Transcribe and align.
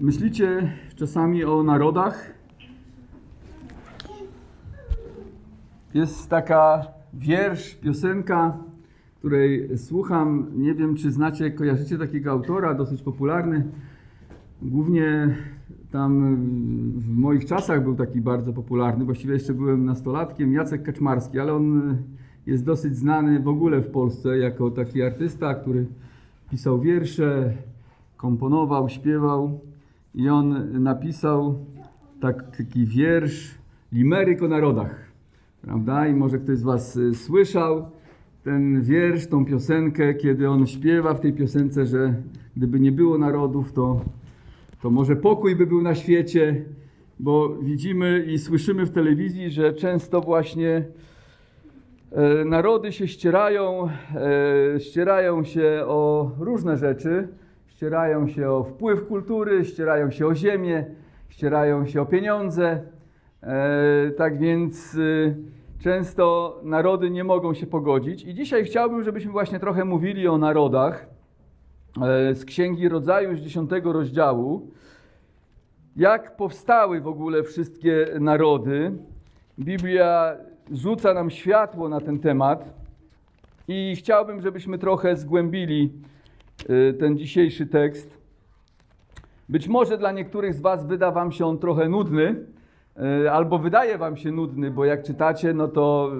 Myślicie 0.00 0.72
czasami 0.96 1.44
o 1.44 1.62
narodach? 1.62 2.34
Jest 5.94 6.30
taka 6.30 6.86
wiersz, 7.14 7.74
piosenka, 7.74 8.58
której 9.18 9.78
słucham. 9.78 10.46
Nie 10.54 10.74
wiem, 10.74 10.96
czy 10.96 11.12
znacie, 11.12 11.50
kojarzycie 11.50 11.98
takiego 11.98 12.30
autora, 12.30 12.74
dosyć 12.74 13.02
popularny. 13.02 13.64
Głównie 14.62 15.36
tam 15.90 16.36
w 16.96 17.16
moich 17.16 17.44
czasach 17.44 17.82
był 17.82 17.94
taki 17.94 18.20
bardzo 18.20 18.52
popularny. 18.52 19.04
Właściwie 19.04 19.34
jeszcze 19.34 19.54
byłem 19.54 19.84
nastolatkiem, 19.84 20.52
Jacek 20.52 20.82
Kaczmarski, 20.82 21.38
ale 21.38 21.54
on 21.54 21.96
jest 22.46 22.64
dosyć 22.64 22.96
znany 22.96 23.40
w 23.40 23.48
ogóle 23.48 23.80
w 23.80 23.90
Polsce 23.90 24.38
jako 24.38 24.70
taki 24.70 25.02
artysta, 25.02 25.54
który 25.54 25.86
pisał 26.50 26.80
wiersze, 26.80 27.52
komponował, 28.16 28.88
śpiewał 28.88 29.60
i 30.14 30.28
on 30.28 30.72
napisał 30.82 31.64
tak, 32.20 32.56
taki 32.56 32.86
wiersz 32.86 33.54
Limeryk 33.92 34.42
o 34.42 34.48
narodach. 34.48 35.04
Prawda? 35.62 36.08
I 36.08 36.14
może 36.14 36.38
ktoś 36.38 36.58
z 36.58 36.62
Was 36.62 36.96
y, 36.96 37.14
słyszał 37.14 37.90
ten 38.44 38.82
wiersz, 38.82 39.26
tą 39.26 39.44
piosenkę, 39.44 40.14
kiedy 40.14 40.50
on 40.50 40.66
śpiewa 40.66 41.14
w 41.14 41.20
tej 41.20 41.32
piosence, 41.32 41.86
że 41.86 42.14
gdyby 42.56 42.80
nie 42.80 42.92
było 42.92 43.18
narodów, 43.18 43.72
to, 43.72 44.00
to 44.82 44.90
może 44.90 45.16
pokój 45.16 45.56
by 45.56 45.66
był 45.66 45.82
na 45.82 45.94
świecie, 45.94 46.64
bo 47.20 47.56
widzimy 47.62 48.24
i 48.28 48.38
słyszymy 48.38 48.86
w 48.86 48.90
telewizji, 48.90 49.50
że 49.50 49.72
często 49.72 50.20
właśnie 50.20 50.84
e, 52.12 52.44
narody 52.44 52.92
się 52.92 53.08
ścierają, 53.08 53.88
e, 54.74 54.80
ścierają 54.80 55.44
się 55.44 55.82
o 55.86 56.30
różne 56.38 56.76
rzeczy, 56.76 57.28
ścierają 57.74 58.28
się 58.28 58.50
o 58.50 58.64
wpływ 58.64 59.06
kultury, 59.06 59.64
ścierają 59.64 60.10
się 60.10 60.26
o 60.26 60.34
ziemię, 60.34 60.84
ścierają 61.28 61.86
się 61.86 62.02
o 62.02 62.06
pieniądze. 62.06 62.82
E, 63.42 64.10
tak 64.16 64.38
więc 64.38 64.94
y, 64.94 65.36
często 65.80 66.60
narody 66.62 67.10
nie 67.10 67.24
mogą 67.24 67.54
się 67.54 67.66
pogodzić. 67.66 68.24
I 68.24 68.34
dzisiaj 68.34 68.64
chciałbym, 68.64 69.02
żebyśmy 69.02 69.32
właśnie 69.32 69.60
trochę 69.60 69.84
mówili 69.84 70.28
o 70.28 70.38
narodach 70.38 71.06
e, 72.02 72.34
z 72.34 72.44
Księgi 72.44 72.88
Rodzaju 72.88 73.36
z 73.36 73.40
10 73.40 73.70
rozdziału. 73.84 74.70
Jak 75.96 76.36
powstały 76.36 77.00
w 77.00 77.08
ogóle 77.08 77.42
wszystkie 77.42 78.06
narody? 78.20 78.92
Biblia 79.58 80.36
rzuca 80.72 81.14
nam 81.14 81.30
światło 81.30 81.88
na 81.88 82.00
ten 82.00 82.18
temat 82.18 82.74
i 83.68 83.94
chciałbym, 83.96 84.40
żebyśmy 84.40 84.78
trochę 84.78 85.16
zgłębili 85.16 85.92
ten 86.98 87.18
dzisiejszy 87.18 87.66
tekst. 87.66 88.24
Być 89.48 89.68
może 89.68 89.98
dla 89.98 90.12
niektórych 90.12 90.54
z 90.54 90.60
Was 90.60 90.86
wyda 90.86 91.10
Wam 91.10 91.32
się 91.32 91.46
on 91.46 91.58
trochę 91.58 91.88
nudny, 91.88 92.36
e, 92.96 93.32
albo 93.32 93.58
wydaje 93.58 93.98
Wam 93.98 94.16
się 94.16 94.32
nudny, 94.32 94.70
bo 94.70 94.84
jak 94.84 95.02
czytacie, 95.02 95.54
no 95.54 95.68
to 95.68 96.12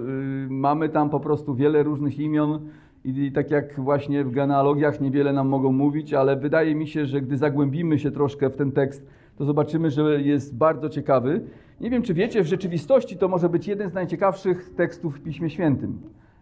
y, 0.47 0.51
mamy 0.51 0.89
tam 0.89 1.11
po 1.11 1.21
prostu 1.21 1.55
wiele 1.55 1.83
różnych 1.83 2.19
imion 2.19 2.69
i 3.05 3.33
tak 3.33 3.51
jak 3.51 3.81
właśnie 3.81 4.25
w 4.25 4.31
genealogiach 4.31 5.01
niewiele 5.01 5.33
nam 5.33 5.49
mogą 5.49 5.73
mówić, 5.73 6.15
ale 6.15 6.37
wydaje 6.37 6.75
mi 6.75 6.87
się, 6.87 7.07
że 7.07 7.21
gdy 7.21 7.37
zagłębimy 7.37 7.99
się 7.99 8.11
troszkę 8.11 8.51
w 8.51 8.57
ten 8.57 8.73
tekst, 8.73 9.07
to 9.37 9.45
zobaczymy, 9.45 9.91
że 9.91 10.23
jest 10.23 10.57
bardzo 10.57 10.89
ciekawy. 10.89 11.41
Nie 11.81 11.91
wiem, 11.91 12.03
czy 12.03 12.15
wiecie, 12.15 12.43
w 12.43 12.47
rzeczywistości 12.47 13.17
to 13.17 13.29
może 13.29 13.49
być 13.49 13.67
jeden 13.67 13.91
z 13.91 13.95
najciekawszych 13.95 14.75
tekstów 14.77 15.17
w 15.17 15.23
Piśmie 15.23 15.51
Świętym. 15.51 15.99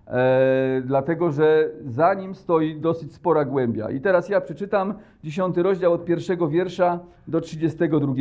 E, 0.06 0.82
dlatego, 0.84 1.30
że 1.30 1.70
za 1.86 2.14
nim 2.14 2.34
stoi 2.34 2.76
dosyć 2.76 3.14
spora 3.14 3.44
głębia. 3.44 3.90
I 3.90 4.00
teraz 4.00 4.28
ja 4.28 4.40
przeczytam 4.40 4.94
10 5.24 5.56
rozdział 5.56 5.92
od 5.92 6.04
pierwszego 6.04 6.48
wiersza 6.48 7.00
do 7.28 7.40
32. 7.40 8.14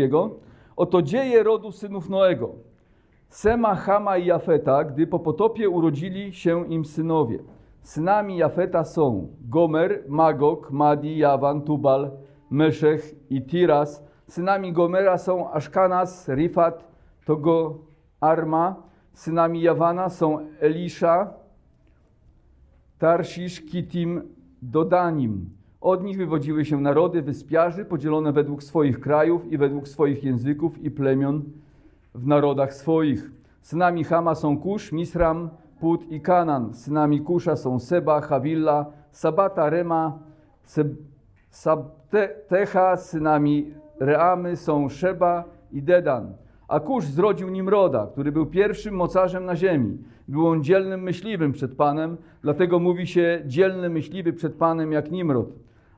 Oto 0.75 1.01
dzieje 1.01 1.43
rodu 1.43 1.71
synów 1.71 2.09
Noego. 2.09 2.49
Sema, 3.29 3.75
Hama 3.75 4.17
i 4.17 4.25
Jafeta, 4.25 4.83
gdy 4.83 5.07
po 5.07 5.19
potopie 5.19 5.69
urodzili 5.69 6.33
się 6.33 6.67
im 6.67 6.85
synowie. 6.85 7.39
Synami 7.81 8.37
Jafeta 8.37 8.83
są 8.83 9.27
Gomer, 9.49 10.03
Magog, 10.07 10.71
Madi, 10.71 11.17
Jawan, 11.17 11.61
Tubal, 11.61 12.11
Meszech 12.49 13.15
i 13.29 13.41
Tiras. 13.41 14.03
Synami 14.27 14.73
Gomera 14.73 15.17
są 15.17 15.51
Aszkanas, 15.51 16.29
Rifat, 16.29 16.87
Togo, 17.25 17.77
Arma. 18.19 18.75
Synami 19.13 19.61
Jawana 19.61 20.09
są 20.09 20.39
Elisza, 20.59 21.33
Tarszisz, 23.01 23.61
Kitim, 23.61 24.21
Dodanim. 24.61 25.49
Od 25.81 26.03
nich 26.03 26.17
wywodziły 26.17 26.65
się 26.65 26.81
narody, 26.81 27.21
wyspiarzy, 27.21 27.85
podzielone 27.85 28.31
według 28.31 28.63
swoich 28.63 28.99
krajów 28.99 29.51
i 29.51 29.57
według 29.57 29.87
swoich 29.87 30.23
języków 30.23 30.83
i 30.83 30.91
plemion 30.91 31.43
w 32.15 32.27
narodach 32.27 32.73
swoich. 32.73 33.31
Synami 33.61 34.03
Hama 34.03 34.35
są 34.35 34.57
Kusz, 34.57 34.91
Misram, 34.91 35.49
Put 35.79 36.11
i 36.11 36.21
Kanan. 36.21 36.73
Synami 36.73 37.21
Kusza 37.21 37.55
są 37.55 37.79
Seba, 37.79 38.21
Hawilla, 38.21 38.85
Sabata, 39.11 39.69
Rema, 39.69 40.19
Seb, 40.63 40.87
Sabtecha. 41.49 42.97
Synami 42.97 43.73
Reamy 43.99 44.55
są 44.55 44.89
Szeba 44.89 45.43
i 45.71 45.81
Dedan. 45.81 46.33
A 46.71 46.79
Kusz 46.79 47.05
zrodził 47.05 47.49
Nimroda, 47.49 48.07
który 48.11 48.31
był 48.31 48.45
pierwszym 48.45 48.95
mocarzem 48.95 49.45
na 49.45 49.55
ziemi. 49.55 49.97
Był 50.27 50.47
on 50.47 50.63
dzielnym 50.63 51.01
myśliwym 51.01 51.51
przed 51.51 51.75
Panem, 51.75 52.17
dlatego 52.41 52.79
mówi 52.79 53.07
się 53.07 53.41
dzielny 53.45 53.89
myśliwy 53.89 54.33
przed 54.33 54.55
Panem 54.55 54.91
jak 54.91 55.11
Nimrod. 55.11 55.49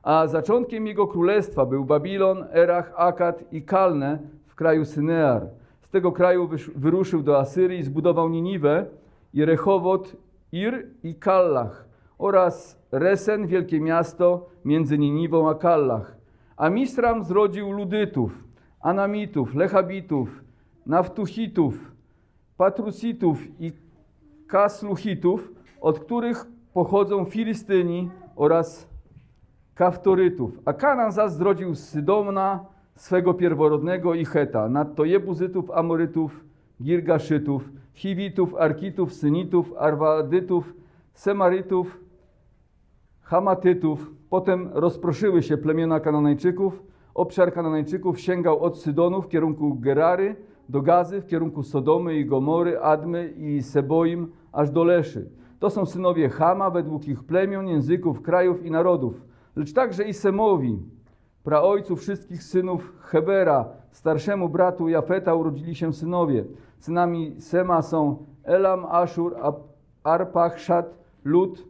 A 0.02 0.26
zaczątkiem 0.26 0.86
jego 0.86 1.06
królestwa 1.06 1.66
był 1.66 1.84
Babilon, 1.84 2.44
Erach, 2.52 2.92
Akad 2.96 3.52
i 3.52 3.62
Kalne 3.62 4.18
w 4.46 4.54
kraju 4.54 4.84
Synear. 4.84 5.46
Z 5.80 5.90
tego 5.90 6.12
kraju 6.12 6.50
wyruszył 6.76 7.22
do 7.22 7.38
Asyrii, 7.38 7.82
zbudował 7.82 8.28
Niniwę 8.28 8.86
i 9.34 9.44
Rechowot, 9.44 10.16
Ir 10.52 10.86
i 11.02 11.14
Kallach 11.14 11.88
oraz 12.18 12.82
Resen, 12.92 13.46
wielkie 13.46 13.80
miasto 13.80 14.46
między 14.64 14.98
Niniwą 14.98 15.50
a 15.50 15.54
Kallach. 15.54 16.16
A 16.56 16.70
Misram 16.70 17.22
zrodził 17.22 17.72
Ludytów, 17.72 18.44
Anamitów, 18.80 19.54
Lechabitów, 19.54 20.43
Naftuchitów, 20.86 21.92
Patrusitów 22.56 23.60
i 23.60 23.72
Kasluchitów, 24.46 25.52
od 25.80 25.98
których 25.98 26.46
pochodzą 26.72 27.24
Filistyni 27.24 28.10
oraz 28.36 28.88
Kaftorytów. 29.74 30.60
A 30.64 30.72
Kanan 30.72 31.12
zaś 31.12 31.30
zrodził 31.30 31.74
Sydona, 31.74 32.64
swego 32.94 33.34
pierworodnego 33.34 34.14
i 34.14 34.24
Heta, 34.24 34.68
nadto 34.68 35.04
Jebuzytów, 35.04 35.70
Amorytów, 35.70 36.44
Girgaszytów, 36.82 37.68
Chiwitów, 37.92 38.54
Arkitów, 38.54 39.14
Synitów, 39.14 39.72
Arwadytów, 39.78 40.74
Semarytów, 41.14 42.00
Hamatytów. 43.20 44.10
Potem 44.30 44.70
rozproszyły 44.72 45.42
się 45.42 45.56
plemiona 45.56 46.00
Kananejczyków. 46.00 46.82
Obszar 47.14 47.52
Kananejczyków 47.52 48.20
sięgał 48.20 48.60
od 48.60 48.78
Sydonu 48.78 49.22
w 49.22 49.28
kierunku 49.28 49.74
Gerary, 49.74 50.36
do 50.68 50.82
Gazy, 50.82 51.20
w 51.20 51.26
kierunku 51.26 51.62
Sodomy 51.62 52.14
i 52.14 52.24
Gomory, 52.24 52.80
Admy 52.80 53.28
i 53.28 53.62
Seboim, 53.62 54.32
aż 54.52 54.70
do 54.70 54.84
Leszy. 54.84 55.30
To 55.58 55.70
są 55.70 55.86
synowie 55.86 56.28
Hama 56.28 56.70
według 56.70 57.08
ich 57.08 57.24
plemion, 57.24 57.68
języków, 57.68 58.22
krajów 58.22 58.66
i 58.66 58.70
narodów, 58.70 59.24
lecz 59.56 59.72
także 59.72 60.04
i 60.04 60.14
Semowi, 60.14 60.78
praojcu 61.44 61.96
wszystkich 61.96 62.42
synów 62.42 62.92
Hebera, 63.00 63.68
starszemu 63.90 64.48
bratu 64.48 64.88
Jafeta 64.88 65.34
urodzili 65.34 65.74
się 65.74 65.92
synowie. 65.92 66.44
Synami 66.78 67.40
Sema 67.40 67.82
są 67.82 68.16
Elam, 68.44 68.86
Ashur, 68.88 69.36
Arpachszad, 70.02 70.98
Lud 71.24 71.68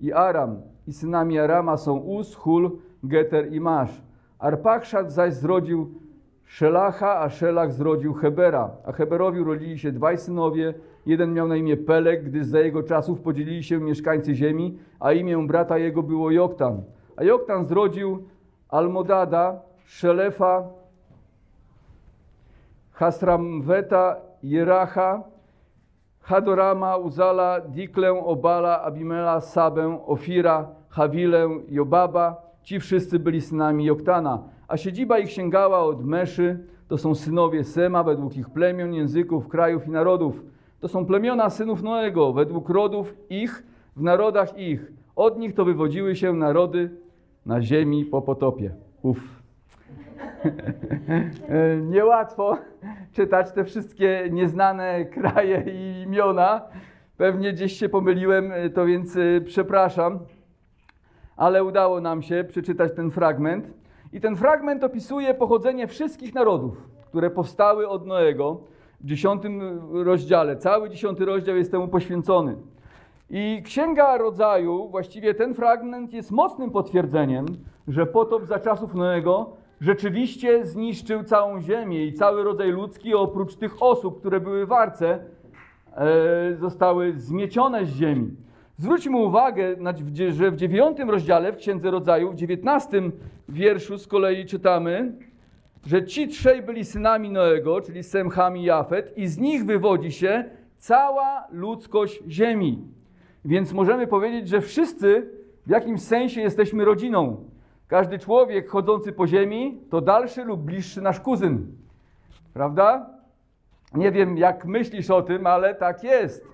i 0.00 0.12
Aram. 0.12 0.60
I 0.86 0.92
synami 0.92 1.38
Arama 1.38 1.76
są 1.76 1.96
Uz, 1.96 2.34
Hul, 2.34 2.70
Geter 3.04 3.52
i 3.52 3.60
Masz. 3.60 4.02
Arpachszad 4.38 5.12
zaś 5.12 5.34
zrodził 5.34 5.94
Szelacha, 6.46 7.20
a 7.20 7.28
Szelach 7.30 7.72
zrodził 7.72 8.14
Hebera, 8.14 8.70
a 8.84 8.92
Heberowi 8.92 9.40
urodzili 9.40 9.78
się 9.78 9.92
dwaj 9.92 10.18
synowie. 10.18 10.74
Jeden 11.06 11.32
miał 11.32 11.48
na 11.48 11.56
imię 11.56 11.76
Pelek, 11.76 12.24
gdyż 12.24 12.46
za 12.46 12.60
jego 12.60 12.82
czasów 12.82 13.20
podzielili 13.20 13.62
się 13.62 13.78
mieszkańcy 13.78 14.34
ziemi, 14.34 14.78
a 15.00 15.12
imię 15.12 15.46
brata 15.46 15.78
jego 15.78 16.02
było 16.02 16.30
Joktan. 16.30 16.82
A 17.16 17.24
Joktan 17.24 17.64
zrodził 17.64 18.28
Almodada, 18.68 19.60
Szelefa, 19.86 20.62
Hasramweta, 22.92 24.16
Jeracha, 24.42 25.22
Hadorama, 26.20 26.96
Uzala, 26.96 27.60
Diklę, 27.60 28.12
Obala, 28.12 28.82
Abimela, 28.82 29.40
Sabę, 29.40 29.98
Ofira, 30.06 30.68
Hawilę, 30.88 31.48
Jobaba. 31.68 32.44
Ci 32.62 32.80
wszyscy 32.80 33.18
byli 33.18 33.40
synami 33.40 33.84
Joktana 33.84 34.53
a 34.74 34.76
siedziba 34.76 35.18
ich 35.18 35.30
sięgała 35.30 35.78
od 35.78 36.04
Meszy, 36.04 36.58
to 36.88 36.98
są 36.98 37.14
synowie 37.14 37.64
Sema 37.64 38.02
według 38.02 38.36
ich 38.36 38.50
plemion, 38.50 38.94
języków, 38.94 39.48
krajów 39.48 39.86
i 39.86 39.90
narodów. 39.90 40.44
To 40.80 40.88
są 40.88 41.06
plemiona 41.06 41.50
synów 41.50 41.82
Noego 41.82 42.32
według 42.32 42.68
rodów 42.68 43.14
ich, 43.30 43.62
w 43.96 44.02
narodach 44.02 44.58
ich. 44.58 44.92
Od 45.16 45.38
nich 45.38 45.54
to 45.54 45.64
wywodziły 45.64 46.16
się 46.16 46.32
narody 46.32 46.90
na 47.46 47.62
ziemi 47.62 48.04
po 48.04 48.22
potopie. 48.22 48.74
Uf. 49.02 49.42
Niełatwo 51.94 52.58
czytać 53.12 53.52
te 53.52 53.64
wszystkie 53.64 54.28
nieznane 54.30 55.04
kraje 55.04 55.64
i 55.66 56.02
imiona. 56.02 56.62
Pewnie 57.16 57.52
gdzieś 57.52 57.72
się 57.72 57.88
pomyliłem, 57.88 58.52
to 58.74 58.86
więc 58.86 59.16
y, 59.16 59.42
przepraszam. 59.46 60.18
Ale 61.36 61.64
udało 61.64 62.00
nam 62.00 62.22
się 62.22 62.44
przeczytać 62.48 62.92
ten 62.96 63.10
fragment. 63.10 63.83
I 64.14 64.20
ten 64.20 64.36
fragment 64.36 64.84
opisuje 64.84 65.34
pochodzenie 65.34 65.86
wszystkich 65.86 66.34
narodów, 66.34 66.88
które 67.08 67.30
powstały 67.30 67.88
od 67.88 68.06
Noego 68.06 68.60
w 69.00 69.06
dziesiątym 69.06 69.80
rozdziale. 70.04 70.56
Cały 70.56 70.90
dziesiąty 70.90 71.24
rozdział 71.24 71.56
jest 71.56 71.70
temu 71.70 71.88
poświęcony. 71.88 72.56
I 73.30 73.62
Księga 73.64 74.16
Rodzaju, 74.16 74.88
właściwie 74.88 75.34
ten 75.34 75.54
fragment 75.54 76.12
jest 76.12 76.30
mocnym 76.30 76.70
potwierdzeniem, 76.70 77.46
że 77.88 78.06
potop 78.06 78.44
za 78.44 78.58
czasów 78.58 78.94
Noego 78.94 79.50
rzeczywiście 79.80 80.66
zniszczył 80.66 81.24
całą 81.24 81.60
ziemię 81.60 82.06
i 82.06 82.12
cały 82.12 82.44
rodzaj 82.44 82.70
ludzki, 82.70 83.14
oprócz 83.14 83.56
tych 83.56 83.82
osób, 83.82 84.20
które 84.20 84.40
były 84.40 84.66
w 84.66 84.72
arce, 84.72 85.18
e, 85.96 86.56
zostały 86.56 87.12
zmiecione 87.12 87.86
z 87.86 87.88
ziemi. 87.88 88.30
Zwróćmy 88.76 89.16
uwagę, 89.16 89.76
że 90.30 90.50
w 90.50 90.56
dziewiątym 90.56 91.10
rozdziale 91.10 91.52
w 91.52 91.56
Księdze 91.56 91.90
Rodzaju, 91.90 92.30
w 92.30 92.34
dziewiętnastym 92.34 93.12
wierszu 93.48 93.98
z 93.98 94.06
kolei 94.06 94.46
czytamy, 94.46 95.12
że 95.86 96.04
ci 96.04 96.28
trzej 96.28 96.62
byli 96.62 96.84
synami 96.84 97.30
Noego, 97.30 97.80
czyli 97.80 98.02
Sem, 98.02 98.30
i 98.56 98.62
Jafet, 98.62 99.18
i 99.18 99.26
z 99.26 99.38
nich 99.38 99.64
wywodzi 99.64 100.12
się 100.12 100.44
cała 100.76 101.46
ludzkość 101.50 102.22
ziemi. 102.28 102.82
Więc 103.44 103.72
możemy 103.72 104.06
powiedzieć, 104.06 104.48
że 104.48 104.60
wszyscy 104.60 105.30
w 105.66 105.70
jakimś 105.70 106.02
sensie 106.02 106.40
jesteśmy 106.40 106.84
rodziną. 106.84 107.44
Każdy 107.88 108.18
człowiek 108.18 108.68
chodzący 108.68 109.12
po 109.12 109.26
ziemi 109.26 109.80
to 109.90 110.00
dalszy 110.00 110.44
lub 110.44 110.60
bliższy 110.60 111.02
nasz 111.02 111.20
kuzyn. 111.20 111.66
Prawda? 112.54 113.10
Nie 113.94 114.12
wiem, 114.12 114.38
jak 114.38 114.64
myślisz 114.64 115.10
o 115.10 115.22
tym, 115.22 115.46
ale 115.46 115.74
tak 115.74 116.04
jest. 116.04 116.48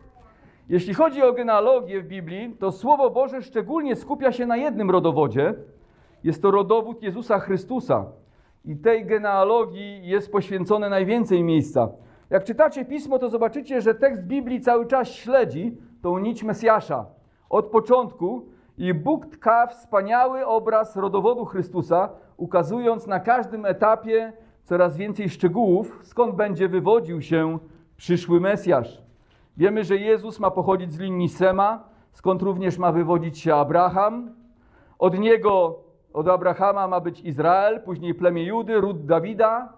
Jeśli 0.68 0.94
chodzi 0.94 1.22
o 1.22 1.32
genealogię 1.32 2.00
w 2.00 2.06
Biblii, 2.06 2.56
to 2.58 2.72
Słowo 2.72 3.10
Boże 3.10 3.42
szczególnie 3.42 3.96
skupia 3.96 4.32
się 4.32 4.46
na 4.46 4.56
jednym 4.56 4.90
rodowodzie. 4.90 5.54
Jest 6.24 6.42
to 6.42 6.50
rodowód 6.50 7.02
Jezusa 7.02 7.38
Chrystusa. 7.38 8.06
I 8.64 8.76
tej 8.76 9.06
genealogii 9.06 10.06
jest 10.06 10.32
poświęcone 10.32 10.88
najwięcej 10.88 11.44
miejsca. 11.44 11.88
Jak 12.30 12.44
czytacie 12.44 12.84
pismo, 12.84 13.18
to 13.18 13.28
zobaczycie, 13.28 13.80
że 13.80 13.94
tekst 13.94 14.26
Biblii 14.26 14.60
cały 14.60 14.86
czas 14.86 15.08
śledzi 15.08 15.76
tą 16.02 16.18
nić 16.18 16.42
Mesjasza 16.42 17.06
od 17.50 17.66
początku 17.66 18.48
i 18.78 18.94
Bóg 18.94 19.26
tka 19.26 19.66
wspaniały 19.66 20.46
obraz 20.46 20.96
rodowodu 20.96 21.44
Chrystusa, 21.44 22.08
ukazując 22.36 23.06
na 23.06 23.20
każdym 23.20 23.66
etapie 23.66 24.32
coraz 24.64 24.96
więcej 24.96 25.28
szczegółów, 25.28 26.00
skąd 26.02 26.34
będzie 26.34 26.68
wywodził 26.68 27.22
się 27.22 27.58
przyszły 27.96 28.40
Mesjasz. 28.40 29.02
Wiemy, 29.56 29.84
że 29.84 29.96
Jezus 29.96 30.40
ma 30.40 30.50
pochodzić 30.50 30.92
z 30.92 30.98
linii 30.98 31.28
Sema, 31.28 31.84
skąd 32.12 32.42
również 32.42 32.78
ma 32.78 32.92
wywodzić 32.92 33.38
się 33.38 33.54
Abraham. 33.54 34.34
Od 34.98 35.18
niego, 35.18 35.80
od 36.12 36.28
Abrahama 36.28 36.88
ma 36.88 37.00
być 37.00 37.20
Izrael, 37.20 37.80
później 37.80 38.14
plemię 38.14 38.44
Judy, 38.44 38.80
ród 38.80 39.06
Dawida 39.06 39.72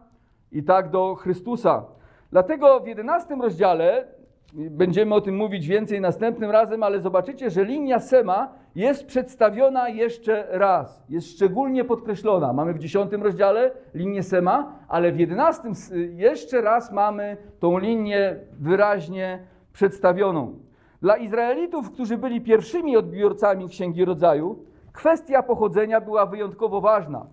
i 0.52 0.62
tak 0.62 0.90
do 0.90 1.14
Chrystusa. 1.14 1.84
Dlatego 2.30 2.80
w 2.80 2.86
11 2.86 3.36
rozdziale 3.42 4.06
Będziemy 4.54 5.14
o 5.14 5.20
tym 5.20 5.36
mówić 5.36 5.66
więcej 5.66 6.00
następnym 6.00 6.50
razem, 6.50 6.82
ale 6.82 7.00
zobaczycie, 7.00 7.50
że 7.50 7.64
linia 7.64 8.00
Sema 8.00 8.52
jest 8.74 9.06
przedstawiona 9.06 9.88
jeszcze 9.88 10.46
raz. 10.50 11.04
Jest 11.08 11.30
szczególnie 11.30 11.84
podkreślona. 11.84 12.52
Mamy 12.52 12.74
w 12.74 12.78
dziesiątym 12.78 13.22
rozdziale 13.22 13.70
linię 13.94 14.22
Sema, 14.22 14.78
ale 14.88 15.12
w 15.12 15.20
jedenastym 15.20 15.72
jeszcze 16.14 16.60
raz 16.60 16.92
mamy 16.92 17.36
tą 17.60 17.78
linię 17.78 18.36
wyraźnie 18.60 19.38
przedstawioną. 19.72 20.58
Dla 21.02 21.16
Izraelitów, 21.16 21.90
którzy 21.90 22.18
byli 22.18 22.40
pierwszymi 22.40 22.96
odbiorcami 22.96 23.68
Księgi 23.68 24.04
Rodzaju, 24.04 24.64
kwestia 24.92 25.42
pochodzenia 25.42 26.00
była 26.00 26.26
wyjątkowo 26.26 26.80
ważna. 26.80 27.26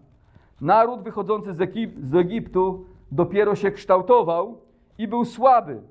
Naród 0.62 1.04
wychodzący 1.04 1.54
z, 1.54 1.62
Egip 1.62 2.00
z 2.02 2.16
Egiptu 2.16 2.86
dopiero 3.12 3.56
się 3.56 3.72
kształtował 3.72 4.58
i 4.98 5.08
był 5.08 5.26
słaby 5.26 5.82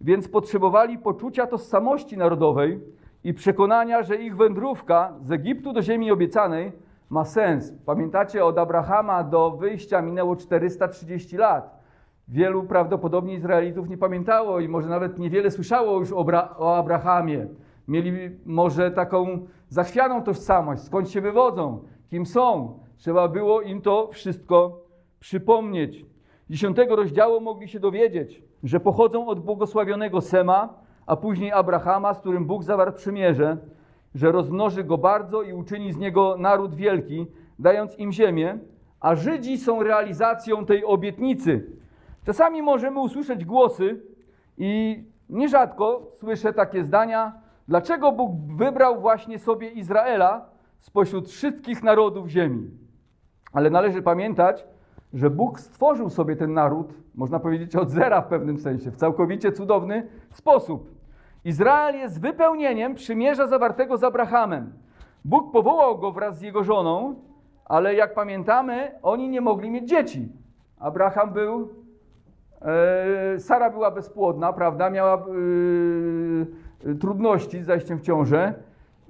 więc 0.00 0.28
potrzebowali 0.28 0.98
poczucia 0.98 1.46
tożsamości 1.46 2.16
narodowej 2.16 2.80
i 3.24 3.34
przekonania, 3.34 4.02
że 4.02 4.16
ich 4.16 4.36
wędrówka 4.36 5.12
z 5.22 5.32
Egiptu 5.32 5.72
do 5.72 5.82
ziemi 5.82 6.10
obiecanej 6.10 6.72
ma 7.10 7.24
sens. 7.24 7.72
Pamiętacie, 7.86 8.44
od 8.44 8.58
Abrahama 8.58 9.24
do 9.24 9.50
wyjścia 9.50 10.02
minęło 10.02 10.36
430 10.36 11.36
lat. 11.36 11.76
Wielu 12.28 12.62
prawdopodobnie 12.62 13.34
Izraelitów 13.34 13.88
nie 13.88 13.98
pamiętało 13.98 14.60
i 14.60 14.68
może 14.68 14.88
nawet 14.88 15.18
niewiele 15.18 15.50
słyszało 15.50 15.98
już 15.98 16.12
o, 16.12 16.26
o 16.58 16.76
Abrahamie. 16.76 17.46
Mieli 17.88 18.12
może 18.46 18.90
taką 18.90 19.46
zachwianą 19.68 20.22
tożsamość, 20.22 20.82
skąd 20.82 21.10
się 21.10 21.20
wywodzą, 21.20 21.84
kim 22.10 22.26
są. 22.26 22.78
Trzeba 22.96 23.28
było 23.28 23.62
im 23.62 23.82
to 23.82 24.08
wszystko 24.12 24.80
przypomnieć. 25.20 26.06
Dziesiątego 26.50 26.96
rozdziału 26.96 27.40
mogli 27.40 27.68
się 27.68 27.80
dowiedzieć, 27.80 28.42
że 28.62 28.80
pochodzą 28.80 29.26
od 29.28 29.40
błogosławionego 29.40 30.20
Sema, 30.20 30.74
a 31.06 31.16
później 31.16 31.52
Abrahama, 31.52 32.14
z 32.14 32.20
którym 32.20 32.46
Bóg 32.46 32.62
zawarł 32.62 32.92
przymierze, 32.92 33.56
że 34.14 34.32
rozmnoży 34.32 34.84
go 34.84 34.98
bardzo 34.98 35.42
i 35.42 35.52
uczyni 35.52 35.92
z 35.92 35.98
niego 35.98 36.36
naród 36.38 36.74
wielki, 36.74 37.26
dając 37.58 37.98
im 37.98 38.12
ziemię, 38.12 38.58
a 39.00 39.14
Żydzi 39.14 39.58
są 39.58 39.82
realizacją 39.82 40.66
tej 40.66 40.84
obietnicy. 40.84 41.66
Czasami 42.24 42.62
możemy 42.62 43.00
usłyszeć 43.00 43.44
głosy 43.44 44.02
i 44.58 45.04
nierzadko 45.28 46.06
słyszę 46.10 46.52
takie 46.52 46.84
zdania, 46.84 47.32
dlaczego 47.68 48.12
Bóg 48.12 48.32
wybrał 48.56 49.00
właśnie 49.00 49.38
sobie 49.38 49.70
Izraela 49.70 50.46
spośród 50.78 51.28
wszystkich 51.28 51.82
narodów 51.82 52.28
ziemi. 52.28 52.70
Ale 53.52 53.70
należy 53.70 54.02
pamiętać, 54.02 54.66
że 55.14 55.30
Bóg 55.30 55.60
stworzył 55.60 56.10
sobie 56.10 56.36
ten 56.36 56.54
naród, 56.54 56.94
można 57.14 57.40
powiedzieć 57.40 57.76
od 57.76 57.90
zera 57.90 58.20
w 58.22 58.28
pewnym 58.28 58.58
sensie, 58.58 58.90
w 58.90 58.96
całkowicie 58.96 59.52
cudowny 59.52 60.08
sposób. 60.32 60.90
Izrael 61.44 61.94
jest 61.94 62.20
wypełnieniem 62.20 62.94
przymierza 62.94 63.46
zawartego 63.46 63.96
z 63.96 64.04
Abrahamem. 64.04 64.72
Bóg 65.24 65.52
powołał 65.52 65.98
go 65.98 66.12
wraz 66.12 66.38
z 66.38 66.42
jego 66.42 66.64
żoną, 66.64 67.14
ale 67.64 67.94
jak 67.94 68.14
pamiętamy, 68.14 68.92
oni 69.02 69.28
nie 69.28 69.40
mogli 69.40 69.70
mieć 69.70 69.88
dzieci. 69.88 70.28
Abraham 70.78 71.32
był, 71.32 71.70
e, 72.62 73.40
Sara 73.40 73.70
była 73.70 73.90
bezpłodna, 73.90 74.52
prawda, 74.52 74.90
miała 74.90 75.14
e, 75.14 75.20
trudności 77.00 77.62
z 77.62 77.66
zajściem 77.66 77.98
w 77.98 78.02
ciążę, 78.02 78.54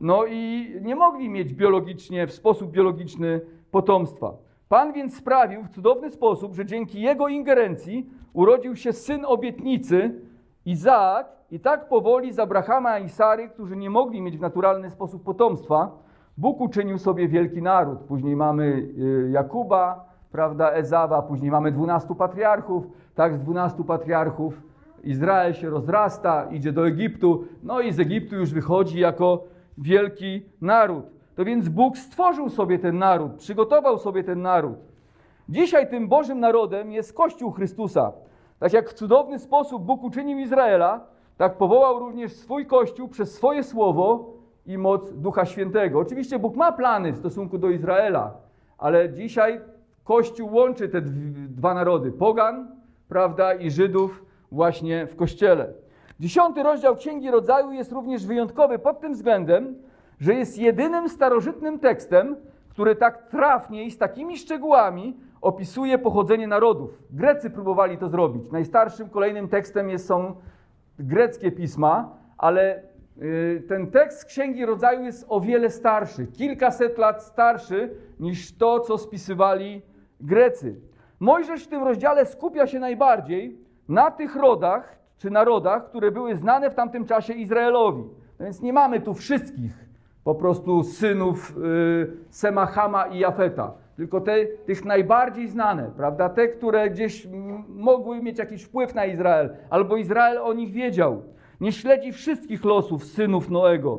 no 0.01 0.27
i 0.27 0.71
nie 0.83 0.97
mogli 0.97 1.29
mieć 1.29 1.55
biologicznie, 1.55 2.27
w 2.27 2.33
sposób 2.33 2.71
biologiczny 2.71 3.41
potomstwa. 3.71 4.33
Pan 4.69 4.93
więc 4.93 5.17
sprawił 5.17 5.63
w 5.63 5.69
cudowny 5.69 6.11
sposób, 6.11 6.55
że 6.55 6.67
dzięki 6.67 7.01
jego 7.01 7.29
ingerencji 7.29 8.11
urodził 8.33 8.77
się 8.77 8.93
syn 8.93 9.25
obietnicy, 9.25 10.21
Izaak, 10.65 11.27
i 11.51 11.61
tak 11.61 11.89
powoli 11.89 12.33
z 12.33 12.39
Abrahama 12.39 12.99
i 12.99 13.09
Sary, 13.09 13.49
którzy 13.49 13.77
nie 13.77 13.91
mogli 13.91 14.23
mieć 14.23 14.39
w 14.39 14.41
naturalny 14.41 14.91
sposób 14.91 15.25
potomstwa, 15.25 15.91
Bóg 16.39 16.61
uczynił 16.61 16.99
sobie 16.99 17.29
wielki 17.29 17.63
naród. 17.63 17.99
Później 17.99 18.37
mamy 18.37 18.65
y, 18.65 19.31
Jakuba, 19.33 20.05
prawda, 20.33 20.73
Ezawa, 20.73 21.23
później 21.23 21.51
mamy 21.51 21.73
dwunastu 21.73 22.15
patriarchów. 22.15 22.87
Tak, 23.15 23.35
z 23.35 23.41
dwunastu 23.41 23.85
patriarchów 23.85 24.63
Izrael 25.07 25.55
się 25.55 25.71
rozrasta, 25.71 26.49
idzie 26.51 26.73
do 26.73 26.87
Egiptu, 26.87 27.45
no 27.63 27.81
i 27.81 27.93
z 27.93 28.01
Egiptu 28.01 28.37
już 28.37 28.53
wychodzi 28.53 29.01
jako 29.01 29.45
wielki 29.79 30.43
naród. 30.61 31.05
To 31.37 31.45
więc 31.45 31.69
Bóg 31.69 31.99
stworzył 31.99 32.51
sobie 32.51 32.79
ten 32.79 32.99
naród, 32.99 33.33
przygotował 33.33 33.99
sobie 33.99 34.25
ten 34.25 34.43
naród. 34.43 34.77
Dzisiaj 35.49 35.91
tym 35.91 36.09
Bożym 36.09 36.41
narodem 36.41 36.93
jest 36.93 37.13
Kościół 37.13 37.53
Chrystusa. 37.53 38.13
Tak 38.59 38.73
jak 38.73 38.91
w 38.91 38.95
cudowny 38.95 39.39
sposób 39.39 39.83
Bóg 39.83 40.05
uczynił 40.05 40.39
Izraela, 40.39 41.01
tak 41.37 41.57
powołał 41.57 41.99
również 41.99 42.33
swój 42.33 42.67
Kościół 42.67 43.09
przez 43.09 43.35
swoje 43.35 43.65
słowo 43.65 44.33
i 44.67 44.79
moc 44.79 45.13
Ducha 45.13 45.45
Świętego. 45.45 45.99
Oczywiście 45.99 46.39
Bóg 46.39 46.57
ma 46.57 46.73
plany 46.73 47.13
w 47.13 47.17
stosunku 47.17 47.59
do 47.59 47.71
Izraela, 47.71 48.33
ale 48.79 49.13
dzisiaj 49.13 49.61
Kościół 50.05 50.55
łączy 50.55 50.89
te 50.89 51.01
dwa 51.49 51.75
narody, 51.75 52.13
pogan, 52.13 52.69
prawda, 53.09 53.55
i 53.55 53.71
Żydów 53.71 54.26
właśnie 54.57 55.07
w 55.07 55.17
Kościele. 55.17 55.73
Dziesiąty 56.21 56.63
rozdział 56.63 56.97
Księgi 56.97 57.31
Rodzaju 57.31 57.73
jest 57.73 57.93
również 57.93 58.27
wyjątkowy 58.27 58.79
pod 58.79 59.01
tym 59.01 59.13
względem, 59.13 59.75
że 60.21 60.35
jest 60.35 60.59
jedynym 60.59 61.09
starożytnym 61.09 61.79
tekstem, 61.79 62.37
który 62.69 62.97
tak 62.97 63.29
trafnie 63.31 63.85
i 63.85 63.91
z 63.91 63.99
takimi 63.99 64.39
szczegółami 64.39 65.17
opisuje 65.41 65.99
pochodzenie 65.99 66.49
narodów. 66.49 67.03
Grecy 67.11 67.51
próbowali 67.51 67.99
to 67.99 68.09
zrobić. 68.09 68.43
Najstarszym 68.53 69.09
kolejnym 69.09 69.49
tekstem 69.49 69.91
jest, 69.91 70.07
są 70.07 70.35
greckie 70.99 71.53
pisma, 71.53 72.17
ale 72.39 72.83
y, 73.23 73.63
ten 73.69 73.91
tekst 73.91 74.25
Księgi 74.25 74.67
Rodzaju 74.67 75.03
jest 75.03 75.27
o 75.29 75.41
wiele 75.41 75.71
starszy, 75.71 76.27
kilkaset 76.27 76.99
lat 76.99 77.23
starszy 77.23 77.91
niż 78.21 78.57
to, 78.57 78.81
co 78.81 78.99
spisywali 78.99 79.83
Grecy. 80.21 80.81
Mojżesz 81.21 81.65
w 81.65 81.69
tym 81.69 81.85
rozdziale 81.85 82.27
skupia 82.27 82.67
się 82.67 82.79
najbardziej 82.79 83.66
na 83.89 84.11
tych 84.11 84.37
rodach 84.37 84.99
czy 85.19 85.31
narodach, 85.31 85.89
które 85.89 86.11
były 86.11 86.37
znane 86.37 86.71
w 86.71 86.75
tamtym 86.75 87.07
czasie 87.07 87.33
Izraelowi. 87.33 88.03
No 88.39 88.45
więc 88.45 88.63
nie 88.63 88.73
mamy 88.73 89.01
tu 89.01 89.15
wszystkich 89.15 89.87
po 90.25 90.35
prostu 90.35 90.83
synów 90.83 91.57
y, 91.57 92.13
Semachama 92.31 93.07
i 93.07 93.19
Jafeta, 93.19 93.73
tylko 93.97 94.21
te, 94.21 94.47
tych 94.47 94.85
najbardziej 94.85 95.49
znane, 95.49 95.91
prawda? 95.97 96.29
Te, 96.29 96.49
które 96.49 96.91
gdzieś 96.91 97.29
mogły 97.69 98.23
mieć 98.23 98.39
jakiś 98.39 98.63
wpływ 98.63 98.95
na 98.95 99.07
Izrael, 99.07 99.57
albo 99.71 99.97
Izrael 99.97 100.39
o 100.39 100.53
nich 100.53 100.73
wiedział. 100.73 101.23
Nie 101.61 101.73
śledzi 101.73 102.13
wszystkich 102.13 102.65
losów 102.65 103.05
synów 103.05 103.51
Noego. 103.51 103.99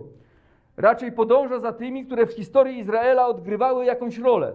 Raczej 0.77 1.12
podąża 1.12 1.60
za 1.60 1.74
tymi, 1.74 2.06
które 2.06 2.25
w 2.25 2.34
historii 2.34 2.79
Izraela 2.79 3.27
odgrywały 3.27 3.86
jakąś 3.86 4.17
rolę. 4.17 4.53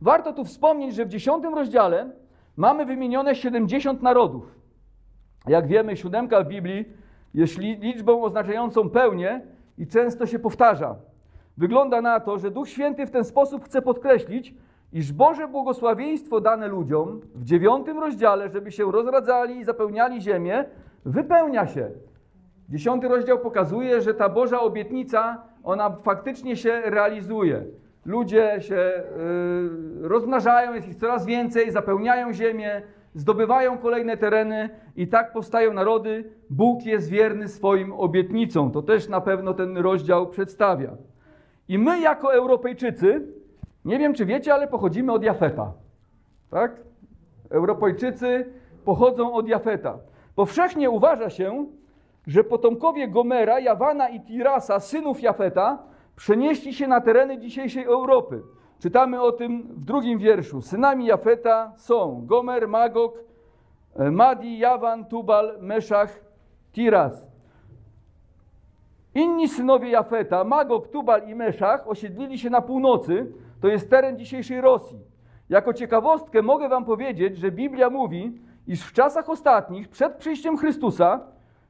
Warto 0.00 0.32
tu 0.32 0.44
wspomnieć, 0.44 0.94
że 0.94 1.04
w 1.04 1.08
dziesiątym 1.08 1.54
rozdziale 1.54 2.10
mamy 2.56 2.86
wymienione 2.86 3.34
70 3.34 4.02
narodów. 4.02 4.63
Jak 5.46 5.66
wiemy, 5.66 5.96
siódemka 5.96 6.44
w 6.44 6.48
Biblii 6.48 6.84
jest 7.34 7.58
liczbą 7.58 8.22
oznaczającą 8.22 8.90
pełnię 8.90 9.40
i 9.78 9.86
często 9.86 10.26
się 10.26 10.38
powtarza. 10.38 10.96
Wygląda 11.56 12.00
na 12.00 12.20
to, 12.20 12.38
że 12.38 12.50
Duch 12.50 12.68
Święty 12.68 13.06
w 13.06 13.10
ten 13.10 13.24
sposób 13.24 13.64
chce 13.64 13.82
podkreślić, 13.82 14.54
iż 14.92 15.12
Boże 15.12 15.48
błogosławieństwo 15.48 16.40
dane 16.40 16.68
ludziom 16.68 17.20
w 17.34 17.44
dziewiątym 17.44 17.98
rozdziale, 17.98 18.48
żeby 18.48 18.72
się 18.72 18.92
rozradzali 18.92 19.58
i 19.58 19.64
zapełniali 19.64 20.20
ziemię, 20.20 20.64
wypełnia 21.04 21.66
się. 21.66 21.90
Dziesiąty 22.68 23.08
rozdział 23.08 23.38
pokazuje, 23.38 24.02
że 24.02 24.14
ta 24.14 24.28
Boża 24.28 24.60
obietnica, 24.60 25.42
ona 25.64 25.90
faktycznie 25.90 26.56
się 26.56 26.82
realizuje. 26.84 27.64
Ludzie 28.04 28.56
się 28.60 28.92
yy, 30.00 30.08
rozmnażają, 30.08 30.74
jest 30.74 30.88
ich 30.88 30.96
coraz 30.96 31.26
więcej, 31.26 31.70
zapełniają 31.70 32.32
ziemię, 32.32 32.82
zdobywają 33.14 33.78
kolejne 33.78 34.16
tereny 34.16 34.70
i 34.96 35.08
tak 35.08 35.32
powstają 35.32 35.72
narody. 35.72 36.32
Bóg 36.50 36.84
jest 36.86 37.08
wierny 37.08 37.48
swoim 37.48 37.92
obietnicom. 37.92 38.70
To 38.70 38.82
też 38.82 39.08
na 39.08 39.20
pewno 39.20 39.54
ten 39.54 39.76
rozdział 39.78 40.26
przedstawia. 40.26 40.96
I 41.68 41.78
my 41.78 42.00
jako 42.00 42.34
Europejczycy, 42.34 43.26
nie 43.84 43.98
wiem 43.98 44.14
czy 44.14 44.26
wiecie, 44.26 44.54
ale 44.54 44.68
pochodzimy 44.68 45.12
od 45.12 45.22
Jafeta. 45.22 45.72
Tak? 46.50 46.80
Europejczycy 47.50 48.52
pochodzą 48.84 49.32
od 49.32 49.48
Jafeta. 49.48 49.98
Powszechnie 50.34 50.90
uważa 50.90 51.30
się, 51.30 51.66
że 52.26 52.44
potomkowie 52.44 53.08
Gomera, 53.08 53.60
Jawana 53.60 54.08
i 54.08 54.20
Tirasa, 54.20 54.80
synów 54.80 55.22
Jafeta, 55.22 55.78
przenieśli 56.16 56.74
się 56.74 56.88
na 56.88 57.00
tereny 57.00 57.38
dzisiejszej 57.38 57.84
Europy. 57.84 58.42
Czytamy 58.84 59.22
o 59.22 59.32
tym 59.32 59.62
w 59.62 59.84
drugim 59.84 60.18
wierszu. 60.18 60.62
Synami 60.62 61.06
Jafeta 61.06 61.72
są 61.76 62.26
Gomer, 62.26 62.68
Magog, 62.68 63.18
e, 63.96 64.10
Madi, 64.10 64.58
Jawan, 64.58 65.04
Tubal, 65.04 65.58
Meszach, 65.60 66.20
Tiras. 66.72 67.30
Inni 69.14 69.48
synowie 69.48 69.90
Jafeta, 69.90 70.44
Magog, 70.44 70.88
Tubal 70.88 71.28
i 71.28 71.34
Meszach, 71.34 71.88
osiedlili 71.88 72.38
się 72.38 72.50
na 72.50 72.60
północy, 72.60 73.32
to 73.60 73.68
jest 73.68 73.90
teren 73.90 74.18
dzisiejszej 74.18 74.60
Rosji. 74.60 74.98
Jako 75.48 75.72
ciekawostkę 75.72 76.42
mogę 76.42 76.68
wam 76.68 76.84
powiedzieć, 76.84 77.36
że 77.38 77.50
Biblia 77.50 77.90
mówi, 77.90 78.38
iż 78.66 78.82
w 78.82 78.92
czasach 78.92 79.28
ostatnich, 79.30 79.88
przed 79.88 80.16
przyjściem 80.16 80.56
Chrystusa, 80.56 81.20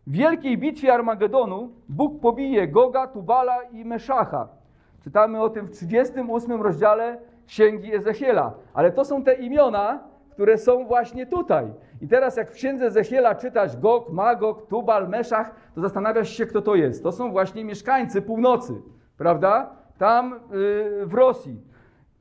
w 0.07 0.13
wielkiej 0.13 0.59
bitwie 0.59 0.95
Armagedonu 0.95 1.71
Bóg 1.89 2.21
pobije 2.21 2.69
Goga, 2.69 3.07
Tubala 3.07 3.63
i 3.63 3.85
Meszacha. 3.85 4.64
Czytamy 5.05 5.43
o 5.43 5.51
tym 5.51 5.67
w 5.67 5.71
38 5.71 6.63
rozdziale 6.63 7.19
Księgi 7.47 7.95
Ezechiela. 7.95 8.53
Ale 8.75 8.93
to 8.93 9.05
są 9.05 9.25
te 9.25 9.35
imiona, 9.35 9.99
które 10.31 10.59
są 10.59 10.87
właśnie 10.87 11.27
tutaj. 11.27 11.67
I 12.01 12.09
teraz 12.09 12.37
jak 12.37 12.51
w 12.51 12.55
księdze 12.55 12.87
Ezechiela 12.87 13.35
czytasz 13.35 13.77
Gog, 13.77 14.11
Magog, 14.11 14.67
Tubal, 14.67 15.09
Meszach, 15.09 15.55
to 15.75 15.81
zastanawiasz 15.81 16.29
się, 16.29 16.47
kto 16.47 16.63
to 16.63 16.75
jest. 16.75 17.03
To 17.03 17.13
są 17.13 17.33
właśnie 17.33 17.65
mieszkańcy 17.65 18.23
północy, 18.23 18.83
prawda? 19.19 19.71
Tam 19.99 20.41
yy, 20.51 21.07
w 21.07 21.15
Rosji. 21.15 21.61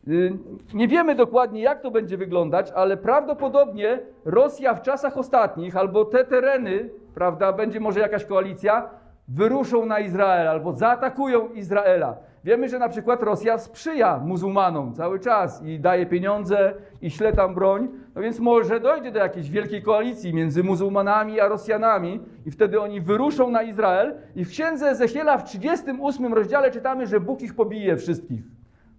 Yy, 0.08 0.38
nie 0.74 0.88
wiemy 0.88 1.16
dokładnie, 1.16 1.62
jak 1.62 1.82
to 1.82 1.92
będzie 1.92 2.18
wyglądać, 2.18 2.72
ale 2.76 2.98
prawdopodobnie 2.98 4.00
Rosja 4.26 4.74
w 4.74 4.82
czasach 4.82 5.18
ostatnich, 5.18 5.78
albo 5.78 6.06
te 6.06 6.26
tereny, 6.26 6.90
prawda, 7.16 7.54
będzie 7.54 7.80
może 7.80 8.00
jakaś 8.00 8.26
koalicja, 8.26 8.90
wyruszą 9.28 9.86
na 9.86 10.00
Izrael 10.00 10.48
albo 10.48 10.74
zaatakują 10.74 11.50
Izraela. 11.50 12.18
Wiemy, 12.44 12.70
że 12.70 12.80
na 12.80 12.90
przykład 12.90 13.24
Rosja 13.24 13.58
sprzyja 13.58 14.18
muzułmanom 14.18 14.94
cały 14.94 15.20
czas 15.20 15.64
i 15.64 15.80
daje 15.80 16.06
pieniądze 16.06 16.74
i 17.02 17.12
śle 17.12 17.34
tam 17.34 17.56
broń, 17.56 17.88
no 18.16 18.22
więc 18.22 18.40
może 18.40 18.80
dojdzie 18.80 19.12
do 19.12 19.20
jakiejś 19.20 19.50
wielkiej 19.50 19.84
koalicji 19.84 20.34
między 20.34 20.64
muzułmanami 20.64 21.40
a 21.40 21.48
Rosjanami 21.48 22.20
i 22.46 22.52
wtedy 22.52 22.82
oni 22.82 23.02
wyruszą 23.02 23.52
na 23.52 23.64
Izrael 23.64 24.16
i 24.36 24.46
w 24.46 24.50
księdze 24.50 24.90
Ezechiela 24.90 25.38
w 25.38 25.44
38 25.44 26.34
rozdziale 26.34 26.72
czytamy, 26.72 27.08
że 27.08 27.20
Bóg 27.20 27.42
ich 27.42 27.56
pobije 27.56 27.98
wszystkich, 27.98 28.42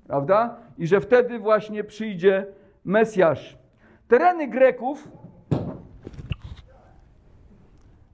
prawda? 0.07 0.57
I 0.79 0.87
że 0.87 1.01
wtedy 1.01 1.39
właśnie 1.39 1.85
przyjdzie 1.85 2.47
Mesjasz. 2.85 3.59
Tereny 4.09 4.49
Greków, 4.49 5.09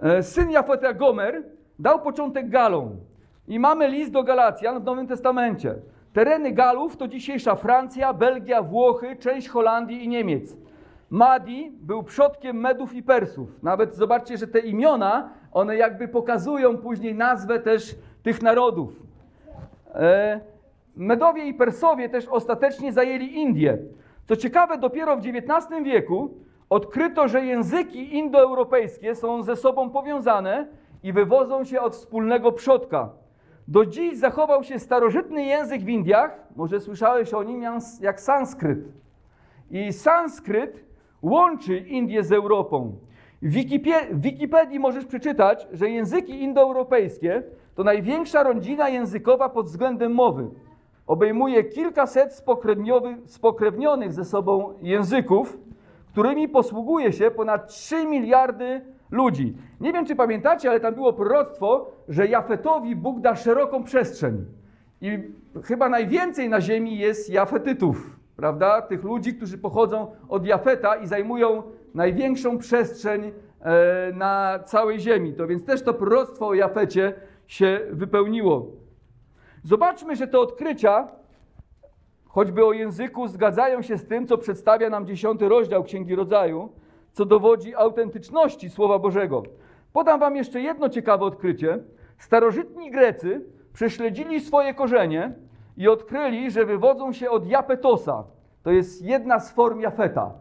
e, 0.01 0.23
syn 0.23 0.51
Jafeta 0.51 0.93
Gomer, 0.93 1.43
dał 1.81 2.01
początek 2.01 2.49
Galom. 2.49 2.97
I 3.49 3.59
mamy 3.59 3.89
list 3.89 4.13
do 4.13 4.23
Galacjan 4.23 4.81
w 4.81 4.85
Nowym 4.85 5.07
Testamencie. 5.07 5.75
Tereny 6.13 6.53
Galów 6.53 6.97
to 6.97 7.09
dzisiejsza 7.09 7.55
Francja, 7.55 8.13
Belgia, 8.13 8.63
Włochy, 8.63 9.17
część 9.17 9.49
Holandii 9.49 10.05
i 10.05 10.09
Niemiec. 10.09 10.57
Madi 11.11 11.73
był 11.81 12.03
przodkiem 12.03 12.57
Medów 12.57 12.95
i 12.95 13.03
Persów. 13.03 13.63
Nawet 13.63 13.95
zobaczcie, 13.95 14.39
że 14.39 14.47
te 14.47 14.59
imiona, 14.59 15.31
one 15.53 15.77
jakby 15.77 16.09
pokazują 16.09 16.79
później 16.79 17.15
nazwę 17.15 17.59
też 17.59 17.95
tych 18.23 18.43
narodów. 18.43 19.03
E, 19.95 20.41
Medowie 20.97 21.47
i 21.47 21.55
Persowie 21.55 22.09
też 22.09 22.29
ostatecznie 22.29 22.93
zajęli 22.93 23.35
Indię. 23.35 23.79
Co 24.25 24.37
ciekawe, 24.37 24.79
dopiero 24.79 25.17
w 25.17 25.21
XIX 25.21 25.85
wieku 25.85 26.35
odkryto, 26.71 27.29
że 27.29 27.45
języki 27.45 28.17
indoeuropejskie 28.17 29.15
są 29.15 29.43
ze 29.43 29.57
sobą 29.57 29.91
powiązane 29.91 30.67
i 31.03 31.13
wywodzą 31.13 31.65
się 31.65 31.81
od 31.81 31.95
wspólnego 31.97 32.53
przodka. 32.53 33.11
Do 33.69 33.87
dziś 33.87 34.19
zachował 34.19 34.65
się 34.65 34.79
starożytny 34.79 35.45
język 35.45 35.83
w 35.83 35.89
Indiach, 35.89 36.39
może 36.57 36.81
słyszałeś 36.81 37.35
o 37.35 37.43
nim 37.43 37.63
jak 38.01 38.21
sanskryt. 38.21 38.79
I 39.71 39.93
sanskryt 39.93 40.85
łączy 41.23 41.79
Indię 41.79 42.25
z 42.25 42.33
Europą. 42.33 42.93
W 43.43 44.21
Wikipedii 44.21 44.79
możesz 44.79 45.07
przeczytać, 45.07 45.69
że 45.73 45.91
języki 45.91 46.43
indoeuropejskie 46.43 47.43
to 47.75 47.85
największa 47.85 48.43
rodzina 48.43 48.89
językowa 48.89 49.49
pod 49.49 49.67
względem 49.67 50.13
mowy. 50.13 50.51
Obejmuje 51.07 51.65
kilkaset 51.65 52.45
spokrewnionych 53.27 54.13
ze 54.13 54.25
sobą 54.25 54.75
języków, 54.83 55.59
którymi 56.09 56.49
posługuje 56.49 57.13
się 57.13 57.31
ponad 57.31 57.69
3 57.69 58.07
miliardy 58.07 58.81
ludzi. 59.11 59.57
Nie 59.81 59.93
wiem, 59.93 60.07
czy 60.07 60.17
pamiętacie, 60.17 60.71
ale 60.71 60.81
tam 60.81 60.95
było 60.95 61.13
proroctwo, 61.13 61.91
że 62.09 62.27
Jafetowi 62.27 62.97
Bóg 62.97 63.21
da 63.21 63.37
szeroką 63.37 63.85
przestrzeń. 63.85 64.45
I 65.01 65.19
chyba 65.65 65.89
najwięcej 65.89 66.49
na 66.49 66.61
ziemi 66.61 66.99
jest 66.99 67.31
Jafetytów, 67.31 68.21
prawda? 68.37 68.83
Tych 68.83 69.05
ludzi, 69.05 69.35
którzy 69.35 69.59
pochodzą 69.59 70.07
od 70.29 70.47
Jafeta 70.47 70.97
i 70.97 71.07
zajmują 71.07 71.63
największą 71.95 72.59
przestrzeń 72.59 73.33
e, 73.61 74.13
na 74.15 74.59
całej 74.65 75.01
ziemi. 75.01 75.33
To 75.33 75.47
więc 75.47 75.65
też 75.65 75.83
to 75.83 75.95
proroctwo 75.95 76.49
o 76.49 76.55
Jafecie 76.55 77.15
się 77.47 77.81
wypełniło. 77.91 78.67
Zobaczmy, 79.63 80.17
że 80.17 80.27
te 80.27 80.39
odkrycia, 80.39 81.09
choćby 82.27 82.67
o 82.67 82.73
języku, 82.73 83.29
zgadzają 83.29 83.83
się 83.83 83.99
z 83.99 84.07
tym, 84.07 84.27
co 84.27 84.39
przedstawia 84.39 84.91
nam 84.91 85.07
dziesiąty 85.07 85.49
rozdział 85.49 85.85
Księgi 85.85 86.15
Rodzaju, 86.15 86.69
co 87.13 87.25
dowodzi 87.25 87.75
autentyczności 87.75 88.71
Słowa 88.71 88.99
Bożego. 88.99 89.43
Podam 89.93 90.21
Wam 90.21 90.37
jeszcze 90.37 90.61
jedno 90.61 90.89
ciekawe 90.89 91.25
odkrycie. 91.25 91.79
Starożytni 92.19 92.91
Grecy 92.91 93.45
prześledzili 93.73 94.41
swoje 94.41 94.75
korzenie 94.75 95.33
i 95.77 95.89
odkryli, 95.89 96.51
że 96.51 96.65
wywodzą 96.65 97.13
się 97.13 97.31
od 97.31 97.47
Japetosa. 97.47 98.25
To 98.63 98.71
jest 98.71 99.03
jedna 99.03 99.41
z 99.41 99.53
form 99.53 99.81
Jafeta. 99.81 100.33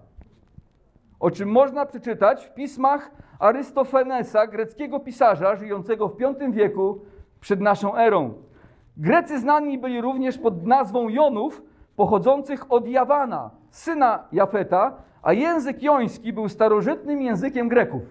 O 1.19 1.31
czym 1.31 1.49
można 1.49 1.85
przeczytać 1.85 2.45
w 2.45 2.53
pismach 2.53 3.11
Arystofenesa, 3.39 4.47
greckiego 4.47 4.99
pisarza 4.99 5.55
żyjącego 5.55 6.07
w 6.09 6.17
V 6.17 6.51
wieku 6.51 7.01
przed 7.39 7.61
naszą 7.61 7.95
erą. 7.95 8.33
Grecy 8.97 9.39
znani 9.39 9.77
byli 9.77 10.01
również 10.01 10.37
pod 10.37 10.65
nazwą 10.65 11.09
Jonów, 11.09 11.61
pochodzących 11.99 12.71
od 12.71 12.87
Jawana, 12.87 13.49
syna 13.69 14.23
Jafeta, 14.31 14.93
a 15.21 15.33
język 15.33 15.83
joński 15.83 16.33
był 16.33 16.49
starożytnym 16.49 17.21
językiem 17.21 17.69
Greków. 17.69 18.01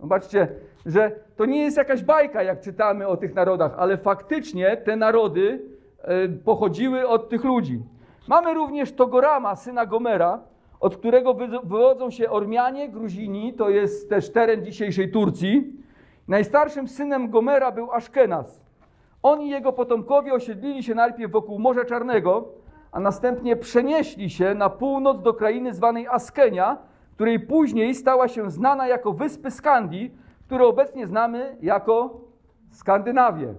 Zobaczcie, 0.00 0.48
że 0.86 1.12
to 1.36 1.44
nie 1.46 1.62
jest 1.62 1.76
jakaś 1.76 2.02
bajka, 2.02 2.42
jak 2.42 2.60
czytamy 2.60 3.08
o 3.08 3.16
tych 3.16 3.34
narodach, 3.34 3.74
ale 3.78 3.96
faktycznie 3.96 4.76
te 4.76 4.96
narody 4.96 5.62
e, 6.02 6.28
pochodziły 6.28 7.08
od 7.08 7.28
tych 7.28 7.44
ludzi. 7.44 7.82
Mamy 8.28 8.54
również 8.54 8.92
Togorama, 8.92 9.56
syna 9.56 9.86
Gomera, 9.86 10.40
od 10.80 10.96
którego 10.96 11.34
wywodzą 11.34 12.10
się 12.10 12.30
Ormianie, 12.30 12.88
Gruzini, 12.88 13.54
to 13.54 13.70
jest 13.70 14.10
też 14.10 14.32
teren 14.32 14.64
dzisiejszej 14.64 15.10
Turcji. 15.10 15.76
Najstarszym 16.28 16.88
synem 16.88 17.30
Gomera 17.30 17.72
był 17.72 17.92
Aszkenaz. 17.92 18.62
On 19.22 19.42
i 19.42 19.50
jego 19.50 19.72
potomkowie 19.72 20.32
osiedlili 20.32 20.82
się 20.82 20.94
najpierw 20.94 21.32
wokół 21.32 21.58
Morza 21.58 21.84
Czarnego, 21.84 22.61
a 22.92 23.00
następnie 23.00 23.56
przenieśli 23.56 24.30
się 24.30 24.54
na 24.54 24.70
północ 24.70 25.22
do 25.22 25.34
krainy 25.34 25.74
zwanej 25.74 26.06
Askenia, 26.08 26.78
której 27.14 27.40
później 27.40 27.94
stała 27.94 28.28
się 28.28 28.50
znana 28.50 28.88
jako 28.88 29.12
Wyspy 29.12 29.50
Skandii, 29.50 30.14
które 30.46 30.66
obecnie 30.66 31.06
znamy 31.06 31.56
jako 31.60 32.20
Skandynawię. 32.70 33.54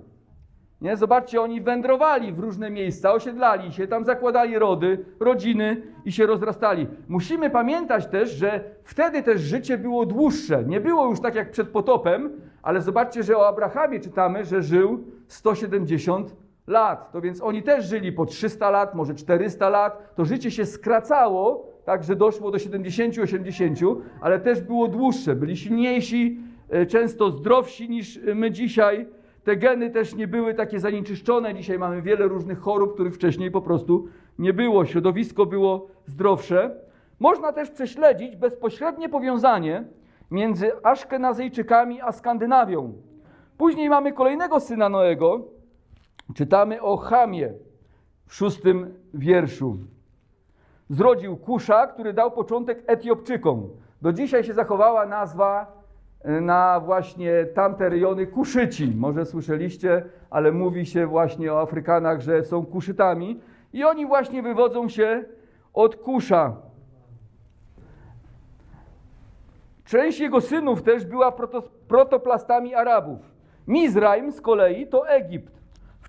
Nie? 0.81 0.97
Zobaczcie, 0.97 1.41
oni 1.41 1.61
wędrowali 1.61 2.33
w 2.33 2.39
różne 2.39 2.69
miejsca, 2.69 3.13
osiedlali 3.13 3.73
się, 3.73 3.87
tam 3.87 4.05
zakładali 4.05 4.59
rody, 4.59 5.05
rodziny 5.19 5.81
i 6.05 6.11
się 6.11 6.25
rozrastali. 6.25 6.87
Musimy 7.07 7.49
pamiętać 7.49 8.07
też, 8.07 8.31
że 8.31 8.63
wtedy 8.83 9.23
też 9.23 9.41
życie 9.41 9.77
było 9.77 10.05
dłuższe. 10.05 10.63
Nie 10.63 10.81
było 10.81 11.09
już 11.09 11.19
tak 11.19 11.35
jak 11.35 11.51
przed 11.51 11.69
potopem, 11.69 12.41
ale 12.63 12.81
zobaczcie, 12.81 13.23
że 13.23 13.37
o 13.37 13.47
Abrahamie 13.47 13.99
czytamy, 13.99 14.45
że 14.45 14.61
żył 14.61 15.03
170 15.27 16.42
lat. 16.67 17.11
To 17.11 17.21
więc 17.21 17.41
oni 17.41 17.63
też 17.63 17.85
żyli 17.85 18.11
po 18.11 18.25
300 18.25 18.69
lat, 18.69 18.95
może 18.95 19.15
400 19.15 19.69
lat. 19.69 20.15
To 20.15 20.25
życie 20.25 20.51
się 20.51 20.65
skracało, 20.65 21.67
tak, 21.85 22.03
że 22.03 22.15
doszło 22.15 22.51
do 22.51 22.57
70-80, 22.57 23.95
ale 24.21 24.39
też 24.39 24.61
było 24.61 24.87
dłuższe. 24.87 25.35
Byli 25.35 25.57
silniejsi, 25.57 26.39
e, 26.69 26.85
często 26.85 27.31
zdrowsi 27.31 27.89
niż 27.89 28.19
my 28.35 28.51
dzisiaj 28.51 29.07
te 29.43 29.57
geny 29.57 29.89
też 29.89 30.15
nie 30.15 30.27
były 30.27 30.53
takie 30.53 30.79
zanieczyszczone. 30.79 31.55
Dzisiaj 31.55 31.79
mamy 31.79 32.01
wiele 32.01 32.27
różnych 32.27 32.59
chorób, 32.59 32.93
których 32.93 33.15
wcześniej 33.15 33.51
po 33.51 33.61
prostu 33.61 34.07
nie 34.39 34.53
było. 34.53 34.85
Środowisko 34.85 35.45
było 35.45 35.87
zdrowsze. 36.05 36.75
Można 37.19 37.53
też 37.53 37.71
prześledzić 37.71 38.35
bezpośrednie 38.35 39.09
powiązanie 39.09 39.83
między 40.31 40.83
Aszkenazyjczykami 40.83 42.01
a 42.01 42.11
Skandynawią. 42.11 42.93
Później 43.57 43.89
mamy 43.89 44.13
kolejnego 44.13 44.59
syna 44.59 44.89
Noego. 44.89 45.41
Czytamy 46.33 46.81
o 46.81 46.97
Chamie 46.97 47.53
w 48.25 48.35
szóstym 48.35 48.93
wierszu. 49.13 49.77
Zrodził 50.89 51.37
Kusza, 51.37 51.87
który 51.87 52.13
dał 52.13 52.31
początek 52.31 52.83
Etiopczykom. 52.87 53.69
Do 54.01 54.13
dzisiaj 54.13 54.43
się 54.43 54.53
zachowała 54.53 55.05
nazwa 55.05 55.83
na 56.41 56.79
właśnie 56.79 57.45
tamte 57.45 57.89
rejony 57.89 58.27
Kuszyci. 58.27 58.93
Może 58.95 59.25
słyszeliście, 59.25 60.05
ale 60.29 60.51
mówi 60.51 60.85
się 60.85 61.07
właśnie 61.07 61.53
o 61.53 61.61
Afrykanach, 61.61 62.21
że 62.21 62.43
są 62.43 62.65
Kuszytami. 62.65 63.39
I 63.73 63.83
oni 63.83 64.05
właśnie 64.05 64.43
wywodzą 64.43 64.89
się 64.89 65.25
od 65.73 65.95
Kusza. 65.95 66.55
Część 69.85 70.19
jego 70.19 70.41
synów 70.41 70.83
też 70.83 71.05
była 71.05 71.31
proto, 71.31 71.63
protoplastami 71.87 72.75
Arabów. 72.75 73.19
Mizraim 73.67 74.31
z 74.31 74.41
kolei 74.41 74.87
to 74.87 75.09
Egipt. 75.09 75.62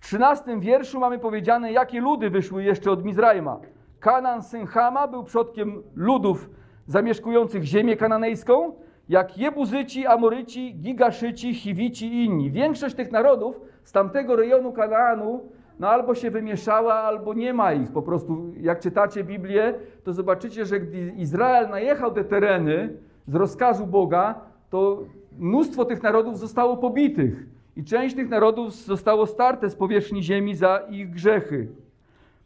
W 0.04 0.14
XIII 0.14 0.60
wierszu 0.60 1.00
mamy 1.00 1.18
powiedziane, 1.18 1.72
jakie 1.72 2.00
ludy 2.00 2.30
wyszły 2.30 2.64
jeszcze 2.64 2.90
od 2.90 3.04
Mizraima. 3.04 3.60
Kanan, 4.00 4.42
syn 4.42 4.66
Hama, 4.66 5.08
był 5.08 5.24
przodkiem 5.24 5.82
ludów 5.94 6.50
zamieszkujących 6.86 7.64
ziemię 7.64 7.96
kananejską, 7.96 8.72
jak 9.08 9.38
Jebuzyci, 9.38 10.06
Amoryci, 10.06 10.74
Gigaszyci, 10.74 11.54
Chiwici 11.54 12.06
i 12.06 12.24
inni. 12.24 12.50
Większość 12.50 12.94
tych 12.94 13.12
narodów 13.12 13.60
z 13.84 13.92
tamtego 13.92 14.36
rejonu 14.36 14.72
Kanaanu 14.72 15.40
no 15.78 15.88
albo 15.88 16.14
się 16.14 16.30
wymieszała, 16.30 16.94
albo 16.94 17.34
nie 17.34 17.52
ma 17.52 17.72
ich. 17.72 17.92
Po 17.92 18.02
prostu 18.02 18.52
jak 18.60 18.80
czytacie 18.80 19.24
Biblię, 19.24 19.74
to 20.04 20.12
zobaczycie, 20.12 20.64
że 20.64 20.80
gdy 20.80 21.12
Izrael 21.16 21.68
najechał 21.68 22.12
te 22.12 22.24
tereny 22.24 22.96
z 23.26 23.34
rozkazu 23.34 23.86
Boga, 23.86 24.34
to 24.70 25.02
mnóstwo 25.38 25.84
tych 25.84 26.02
narodów 26.02 26.38
zostało 26.38 26.76
pobitych. 26.76 27.46
I 27.76 27.84
część 27.84 28.16
tych 28.16 28.28
narodów 28.28 28.74
zostało 28.74 29.26
starte 29.26 29.70
z 29.70 29.76
powierzchni 29.76 30.22
ziemi 30.22 30.54
za 30.54 30.78
ich 30.78 31.10
grzechy. 31.10 31.68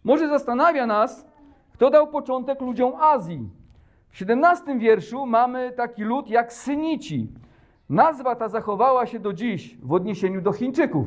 Może 0.04 0.28
zastanawia 0.28 0.86
nas, 0.86 1.26
kto 1.72 1.90
dał 1.90 2.06
początek 2.06 2.60
ludziom 2.60 2.92
Azji. 3.00 3.48
W 4.08 4.16
17 4.18 4.78
wierszu 4.78 5.26
mamy 5.26 5.72
taki 5.72 6.02
lud 6.02 6.30
jak 6.30 6.52
Synici. 6.52 7.28
Nazwa 7.90 8.36
ta 8.36 8.48
zachowała 8.48 9.06
się 9.06 9.18
do 9.18 9.32
dziś 9.32 9.78
w 9.82 9.92
odniesieniu 9.92 10.40
do 10.40 10.52
Chińczyków. 10.52 11.06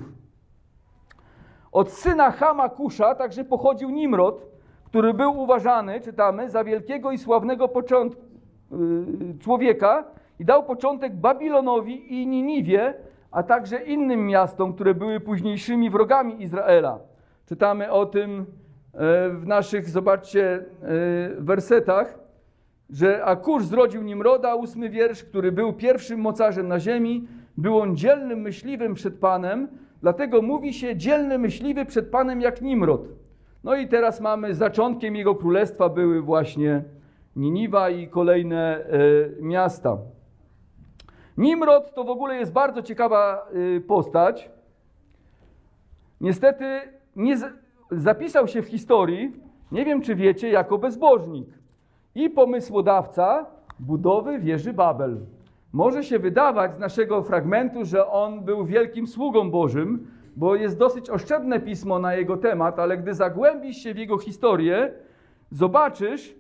Od 1.72 1.92
syna 1.92 2.32
Hama 2.32 2.70
Kusza 2.70 3.16
także 3.16 3.44
pochodził 3.44 3.90
Nimrod, 3.90 4.46
który 4.86 5.14
był 5.14 5.40
uważany, 5.40 6.02
czytamy, 6.02 6.50
za 6.50 6.64
wielkiego 6.64 7.12
i 7.12 7.18
sławnego 7.18 7.68
początku, 7.68 8.22
yy, 8.72 9.38
człowieka 9.40 10.04
i 10.40 10.46
dał 10.46 10.64
początek 10.64 11.16
Babilonowi 11.16 12.22
i 12.22 12.28
Niniwie, 12.28 12.94
a 13.32 13.44
także 13.44 13.84
innym 13.84 14.28
miastom, 14.28 14.74
które 14.74 14.96
były 14.96 15.20
późniejszymi 15.20 15.90
wrogami 15.90 16.44
Izraela. 16.44 17.00
Czytamy 17.46 17.92
o 17.92 18.06
tym 18.06 18.38
yy, 18.38 19.00
w 19.30 19.44
naszych, 19.46 19.90
zobaczcie, 19.90 20.66
yy, 20.82 21.42
wersetach 21.42 22.22
że 22.92 23.26
Akusz 23.26 23.66
zrodził 23.66 24.02
Nimroda, 24.04 24.56
ósmy 24.56 24.90
wiersz, 24.90 25.24
który 25.24 25.52
był 25.52 25.74
pierwszym 25.74 26.20
mocarzem 26.20 26.68
na 26.68 26.80
ziemi, 26.80 27.28
był 27.58 27.80
on 27.80 27.98
dzielnym 27.98 28.42
myśliwym 28.42 28.94
przed 28.94 29.20
Panem, 29.20 29.68
dlatego 30.02 30.42
mówi 30.42 30.74
się 30.74 30.96
dzielny 30.96 31.38
myśliwy 31.38 31.86
przed 31.86 32.10
Panem 32.10 32.42
jak 32.42 32.62
Nimrod. 32.62 33.08
No 33.64 33.76
i 33.76 33.88
teraz 33.88 34.22
mamy, 34.22 34.56
zaczątkiem 34.56 35.16
jego 35.16 35.36
królestwa 35.36 35.90
były 35.90 36.22
właśnie 36.22 36.84
Niniwa 37.36 37.90
i 37.90 38.08
kolejne 38.08 38.86
e, 38.86 39.42
miasta. 39.42 39.98
Nimrod 41.38 41.94
to 41.94 42.04
w 42.04 42.10
ogóle 42.10 42.36
jest 42.36 42.52
bardzo 42.52 42.82
ciekawa 42.82 43.48
e, 43.78 43.80
postać. 43.80 44.50
Niestety 46.22 46.66
nie 47.16 47.38
zapisał 47.92 48.48
się 48.48 48.62
w 48.62 48.68
historii, 48.68 49.34
nie 49.72 49.86
wiem 49.86 50.02
czy 50.02 50.16
wiecie, 50.16 50.50
jako 50.50 50.78
bezbożnik 50.78 51.48
i 52.16 52.30
pomysłodawca 52.30 53.46
budowy 53.80 54.40
wieży 54.40 54.74
Babel. 54.74 55.18
Może 55.74 56.04
się 56.04 56.20
wydawać 56.20 56.74
z 56.74 56.80
naszego 56.80 57.24
fragmentu, 57.24 57.86
że 57.86 58.08
on 58.08 58.42
był 58.42 58.66
wielkim 58.66 59.08
sługą 59.08 59.52
Bożym, 59.52 60.08
bo 60.36 60.56
jest 60.56 60.78
dosyć 60.78 61.10
oszczędne 61.10 61.60
pismo 61.60 62.00
na 62.00 62.16
jego 62.16 62.38
temat, 62.38 62.80
ale 62.80 62.98
gdy 62.98 63.14
zagłębisz 63.14 63.78
się 63.78 63.94
w 63.94 63.98
jego 63.98 64.18
historię, 64.18 64.94
zobaczysz, 65.52 66.36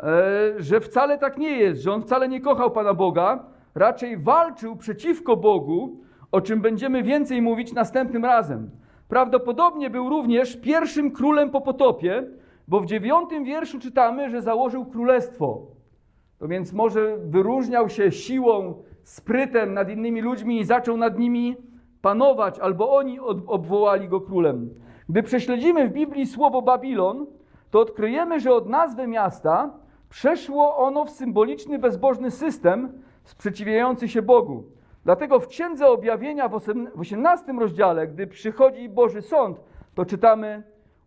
e, 0.00 0.54
że 0.56 0.80
wcale 0.80 1.18
tak 1.18 1.38
nie 1.38 1.58
jest, 1.58 1.82
że 1.82 1.92
on 1.92 2.02
wcale 2.02 2.28
nie 2.28 2.40
kochał 2.40 2.70
Pana 2.70 2.94
Boga, 2.94 3.44
raczej 3.76 4.18
walczył 4.18 4.76
przeciwko 4.76 5.36
Bogu, 5.36 6.00
o 6.32 6.40
czym 6.40 6.60
będziemy 6.60 7.02
więcej 7.02 7.42
mówić 7.42 7.72
następnym 7.72 8.24
razem. 8.24 8.70
Prawdopodobnie 9.08 9.90
był 9.90 10.08
również 10.08 10.56
pierwszym 10.56 11.10
królem 11.10 11.50
po 11.50 11.60
potopie, 11.60 12.26
bo 12.68 12.80
w 12.80 12.86
dziewiątym 12.86 13.44
wierszu 13.44 13.78
czytamy, 13.78 14.30
że 14.30 14.42
założył 14.42 14.86
królestwo. 14.86 15.66
To 16.38 16.48
więc 16.48 16.72
może 16.72 17.16
wyróżniał 17.18 17.88
się 17.88 18.12
siłą, 18.12 18.82
sprytem 19.02 19.74
nad 19.74 19.90
innymi 19.90 20.20
ludźmi 20.20 20.60
i 20.60 20.64
zaczął 20.64 20.96
nad 20.96 21.18
nimi 21.18 21.56
panować, 22.02 22.58
albo 22.58 22.96
oni 22.96 23.20
obwołali 23.46 24.08
go 24.08 24.20
królem. 24.20 24.70
Gdy 25.08 25.22
prześledzimy 25.22 25.88
w 25.88 25.92
Biblii 25.92 26.26
słowo 26.26 26.62
Babilon, 26.62 27.26
to 27.70 27.80
odkryjemy, 27.80 28.40
że 28.40 28.54
od 28.54 28.68
nazwy 28.68 29.06
miasta 29.06 29.70
przeszło 30.08 30.76
ono 30.76 31.04
w 31.04 31.10
symboliczny, 31.10 31.78
bezbożny 31.78 32.30
system 32.30 33.02
sprzeciwiający 33.26 34.08
się 34.08 34.22
Bogu. 34.22 34.64
Dlatego 35.04 35.40
w 35.40 35.46
Księdze 35.46 35.88
Objawienia 35.88 36.48
w 36.48 37.00
18 37.00 37.52
rozdziale, 37.52 38.06
gdy 38.06 38.26
przychodzi 38.26 38.88
Boży 38.88 39.22
Sąd, 39.22 39.60
to 39.94 40.04
czytamy 40.04 40.62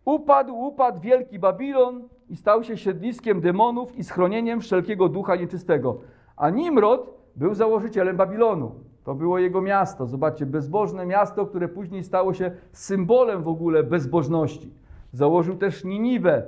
Upadł, 0.05 0.55
upadł 0.55 1.01
wielki 1.01 1.39
Babilon 1.39 2.07
i 2.29 2.35
stał 2.35 2.63
się 2.63 2.77
siedliskiem 2.77 3.41
demonów 3.41 3.97
i 3.97 4.03
schronieniem 4.03 4.61
wszelkiego 4.61 5.09
ducha 5.09 5.35
nieczystego. 5.35 5.97
A 6.37 6.49
Nimrod 6.49 7.13
był 7.35 7.53
założycielem 7.53 8.17
Babilonu. 8.17 8.71
To 9.03 9.15
było 9.15 9.39
jego 9.39 9.61
miasto. 9.61 10.05
Zobaczcie, 10.05 10.45
bezbożne 10.45 11.05
miasto, 11.05 11.45
które 11.45 11.67
później 11.67 12.03
stało 12.03 12.33
się 12.33 12.51
symbolem 12.71 13.43
w 13.43 13.47
ogóle 13.47 13.83
bezbożności. 13.83 14.73
Założył 15.11 15.57
też 15.57 15.83
Niniwę, 15.83 16.43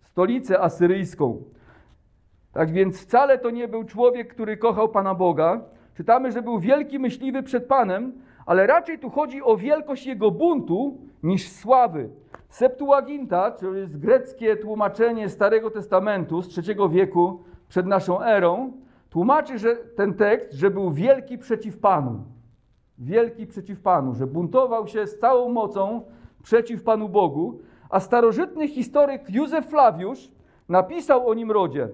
stolicę 0.00 0.60
asyryjską. 0.60 1.42
Tak 2.52 2.72
więc 2.72 3.00
wcale 3.00 3.38
to 3.38 3.50
nie 3.50 3.68
był 3.68 3.84
człowiek, 3.84 4.34
który 4.34 4.56
kochał 4.56 4.88
Pana 4.88 5.14
Boga. 5.14 5.60
Czytamy, 5.94 6.32
że 6.32 6.42
był 6.42 6.58
wielki 6.58 6.98
myśliwy 6.98 7.42
przed 7.42 7.66
Panem, 7.66 8.12
ale 8.46 8.66
raczej 8.66 8.98
tu 8.98 9.10
chodzi 9.10 9.42
o 9.42 9.56
wielkość 9.56 10.06
jego 10.06 10.30
buntu 10.30 10.98
niż 11.22 11.48
sławy. 11.48 12.08
Septuaginta, 12.48 13.50
to 13.50 13.74
jest 13.74 13.98
greckie 13.98 14.56
tłumaczenie 14.56 15.28
Starego 15.28 15.70
Testamentu 15.70 16.42
z 16.42 16.58
III 16.58 16.76
wieku 16.90 17.42
przed 17.68 17.86
naszą 17.86 18.22
erą, 18.22 18.72
tłumaczy 19.10 19.58
że 19.58 19.76
ten 19.76 20.14
tekst, 20.14 20.52
że 20.52 20.70
był 20.70 20.90
wielki 20.90 21.38
przeciw 21.38 21.78
Panu. 21.78 22.24
Wielki 22.98 23.46
przeciw 23.46 23.80
Panu, 23.80 24.14
że 24.14 24.26
buntował 24.26 24.86
się 24.86 25.06
z 25.06 25.18
całą 25.18 25.48
mocą 25.48 26.02
przeciw 26.42 26.82
Panu 26.82 27.08
Bogu, 27.08 27.60
a 27.90 28.00
starożytny 28.00 28.68
historyk 28.68 29.30
Józef 29.30 29.66
Flawiusz 29.66 30.30
napisał 30.68 31.28
o 31.28 31.34
Nimrodzie, 31.34 31.88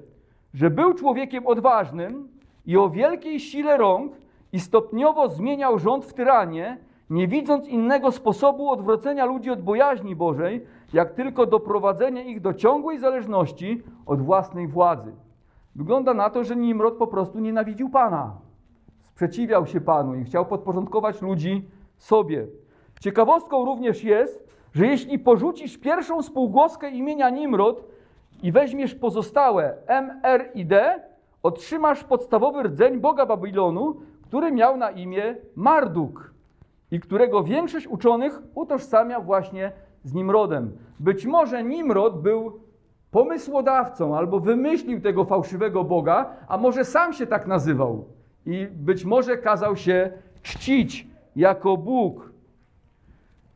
że 0.54 0.70
był 0.70 0.94
człowiekiem 0.94 1.46
odważnym 1.46 2.28
i 2.66 2.76
o 2.76 2.90
wielkiej 2.90 3.40
sile 3.40 3.76
rąk 3.76 4.12
i 4.52 4.60
stopniowo 4.60 5.28
zmieniał 5.28 5.78
rząd 5.78 6.04
w 6.04 6.14
tyranie, 6.14 6.78
nie 7.10 7.28
widząc 7.28 7.68
innego 7.68 8.12
sposobu 8.12 8.70
odwrócenia 8.70 9.24
ludzi 9.24 9.50
od 9.50 9.62
bojaźni 9.62 10.16
Bożej, 10.16 10.64
jak 10.92 11.12
tylko 11.12 11.46
doprowadzenie 11.46 12.24
ich 12.24 12.40
do 12.40 12.54
ciągłej 12.54 12.98
zależności 12.98 13.82
od 14.06 14.22
własnej 14.22 14.68
władzy. 14.68 15.12
Wygląda 15.74 16.14
na 16.14 16.30
to, 16.30 16.44
że 16.44 16.56
Nimrod 16.56 16.96
po 16.96 17.06
prostu 17.06 17.38
nienawidził 17.38 17.90
Pana. 17.90 18.36
Sprzeciwiał 19.02 19.66
się 19.66 19.80
Panu 19.80 20.14
i 20.14 20.24
chciał 20.24 20.46
podporządkować 20.46 21.22
ludzi 21.22 21.68
sobie. 21.96 22.46
Ciekawostką 23.00 23.64
również 23.64 24.04
jest, 24.04 24.58
że 24.72 24.86
jeśli 24.86 25.18
porzucisz 25.18 25.78
pierwszą 25.78 26.22
spółgłoskę 26.22 26.90
imienia 26.90 27.30
Nimrod 27.30 27.84
i 28.42 28.52
weźmiesz 28.52 28.94
pozostałe 28.94 29.74
M, 29.86 30.20
R 30.22 30.50
i 30.54 30.66
D, 30.66 31.00
otrzymasz 31.42 32.04
podstawowy 32.04 32.62
rdzeń 32.62 33.00
Boga 33.00 33.26
Babilonu, 33.26 33.96
który 34.22 34.52
miał 34.52 34.76
na 34.76 34.90
imię 34.90 35.36
Marduk 35.56 36.34
i 36.90 37.00
którego 37.00 37.42
większość 37.42 37.86
uczonych 37.86 38.42
utożsamia 38.54 39.20
właśnie 39.20 39.72
z 40.04 40.14
Nimrodem. 40.14 40.72
Być 41.00 41.26
może 41.26 41.64
Nimrod 41.64 42.22
był 42.22 42.60
pomysłodawcą 43.10 44.16
albo 44.16 44.40
wymyślił 44.40 45.00
tego 45.00 45.24
fałszywego 45.24 45.84
Boga, 45.84 46.36
a 46.48 46.58
może 46.58 46.84
sam 46.84 47.12
się 47.12 47.26
tak 47.26 47.46
nazywał 47.46 48.04
i 48.46 48.66
być 48.70 49.04
może 49.04 49.38
kazał 49.38 49.76
się 49.76 50.12
czcić 50.42 51.06
jako 51.36 51.76
Bóg. 51.76 52.32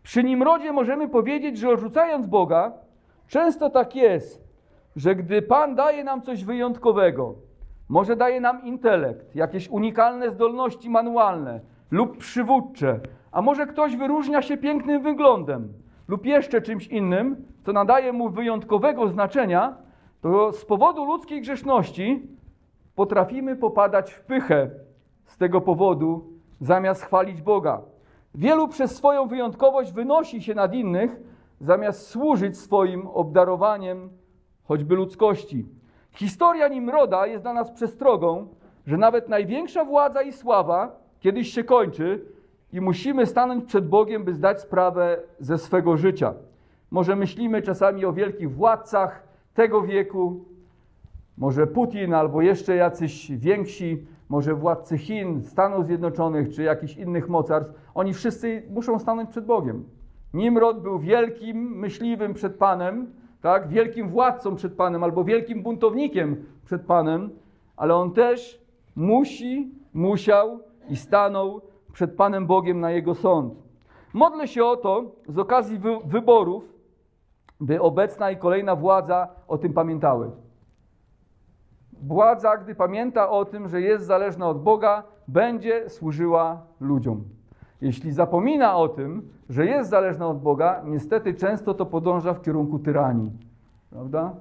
Przy 0.02 0.24
Nimrodzie 0.24 0.72
możemy 0.72 1.08
powiedzieć, 1.08 1.58
że 1.58 1.68
odrzucając 1.68 2.26
Boga, 2.26 2.72
często 3.28 3.70
tak 3.70 3.96
jest, 3.96 4.41
że 4.96 5.14
gdy 5.14 5.42
Pan 5.42 5.74
daje 5.74 6.04
nam 6.04 6.22
coś 6.22 6.44
wyjątkowego, 6.44 7.34
może 7.88 8.16
daje 8.16 8.40
nam 8.40 8.64
intelekt, 8.64 9.36
jakieś 9.36 9.68
unikalne 9.68 10.30
zdolności 10.30 10.90
manualne 10.90 11.60
lub 11.90 12.16
przywódcze, 12.16 13.00
a 13.32 13.42
może 13.42 13.66
ktoś 13.66 13.96
wyróżnia 13.96 14.42
się 14.42 14.56
pięknym 14.56 15.02
wyglądem 15.02 15.72
lub 16.08 16.26
jeszcze 16.26 16.62
czymś 16.62 16.86
innym, 16.86 17.36
co 17.62 17.72
nadaje 17.72 18.12
mu 18.12 18.30
wyjątkowego 18.30 19.08
znaczenia, 19.08 19.76
to 20.20 20.52
z 20.52 20.64
powodu 20.64 21.04
ludzkiej 21.04 21.40
grzeszności 21.40 22.22
potrafimy 22.94 23.56
popadać 23.56 24.12
w 24.12 24.20
pychę 24.20 24.70
z 25.26 25.36
tego 25.36 25.60
powodu, 25.60 26.24
zamiast 26.60 27.02
chwalić 27.02 27.42
Boga. 27.42 27.80
Wielu 28.34 28.68
przez 28.68 28.96
swoją 28.96 29.26
wyjątkowość 29.26 29.92
wynosi 29.92 30.42
się 30.42 30.54
nad 30.54 30.74
innych, 30.74 31.20
zamiast 31.60 32.06
służyć 32.06 32.58
swoim 32.58 33.06
obdarowaniem, 33.06 34.10
choćby 34.72 34.94
ludzkości. 34.94 35.66
Historia 36.12 36.68
Nimroda 36.68 37.26
jest 37.26 37.44
dla 37.44 37.52
nas 37.52 37.70
przestrogą, 37.70 38.46
że 38.86 38.96
nawet 38.96 39.28
największa 39.28 39.84
władza 39.84 40.22
i 40.22 40.32
sława 40.32 40.96
kiedyś 41.20 41.48
się 41.48 41.64
kończy 41.64 42.24
i 42.72 42.80
musimy 42.80 43.26
stanąć 43.26 43.64
przed 43.64 43.88
Bogiem, 43.88 44.24
by 44.24 44.34
zdać 44.34 44.60
sprawę 44.60 45.18
ze 45.40 45.58
swego 45.58 45.96
życia. 45.96 46.34
Może 46.90 47.16
myślimy 47.16 47.62
czasami 47.62 48.04
o 48.04 48.12
wielkich 48.12 48.54
władcach 48.54 49.22
tego 49.54 49.82
wieku, 49.82 50.44
może 51.38 51.66
Putin 51.66 52.14
albo 52.14 52.42
jeszcze 52.42 52.76
jacyś 52.76 53.30
więksi, 53.30 54.06
może 54.28 54.54
władcy 54.54 54.98
Chin, 54.98 55.42
Stanów 55.42 55.86
Zjednoczonych 55.86 56.54
czy 56.54 56.62
jakichś 56.62 56.96
innych 56.96 57.28
mocarstw. 57.28 57.74
Oni 57.94 58.14
wszyscy 58.14 58.62
muszą 58.70 58.98
stanąć 58.98 59.30
przed 59.30 59.44
Bogiem. 59.44 59.84
Nimrod 60.34 60.82
był 60.82 60.98
wielkim 60.98 61.78
myśliwym 61.78 62.34
przed 62.34 62.54
Panem, 62.54 63.21
tak? 63.42 63.68
wielkim 63.68 64.08
władcą 64.08 64.54
przed 64.54 64.74
Panem 64.74 65.04
albo 65.04 65.24
wielkim 65.24 65.62
buntownikiem 65.62 66.44
przed 66.64 66.82
Panem, 66.82 67.30
ale 67.76 67.94
on 67.94 68.12
też 68.12 68.62
musi, 68.96 69.70
musiał 69.94 70.58
i 70.88 70.96
stanął 70.96 71.60
przed 71.92 72.16
Panem 72.16 72.46
Bogiem 72.46 72.80
na 72.80 72.90
Jego 72.90 73.14
sąd. 73.14 73.54
Modlę 74.12 74.48
się 74.48 74.64
o 74.64 74.76
to 74.76 75.04
z 75.28 75.38
okazji 75.38 75.78
wy 75.78 75.98
wyborów, 76.04 76.72
by 77.60 77.80
obecna 77.80 78.30
i 78.30 78.36
kolejna 78.36 78.76
władza 78.76 79.28
o 79.48 79.58
tym 79.58 79.72
pamiętały. 79.72 80.30
Władza, 82.02 82.56
gdy 82.56 82.74
pamięta 82.74 83.30
o 83.30 83.44
tym, 83.44 83.68
że 83.68 83.80
jest 83.80 84.06
zależna 84.06 84.48
od 84.48 84.62
Boga, 84.62 85.02
będzie 85.28 85.90
służyła 85.90 86.62
ludziom. 86.80 87.24
Jeśli 87.82 88.12
zapomina 88.12 88.76
o 88.76 88.88
tym, 88.88 89.28
że 89.48 89.66
jest 89.66 89.90
zależna 89.90 90.28
od 90.28 90.42
Boga, 90.42 90.82
niestety 90.84 91.34
często 91.34 91.74
to 91.74 91.86
podąża 91.86 92.34
w 92.34 92.42
kierunku 92.42 92.78
tyranii. 92.78 93.30
Prawda? 93.90 94.34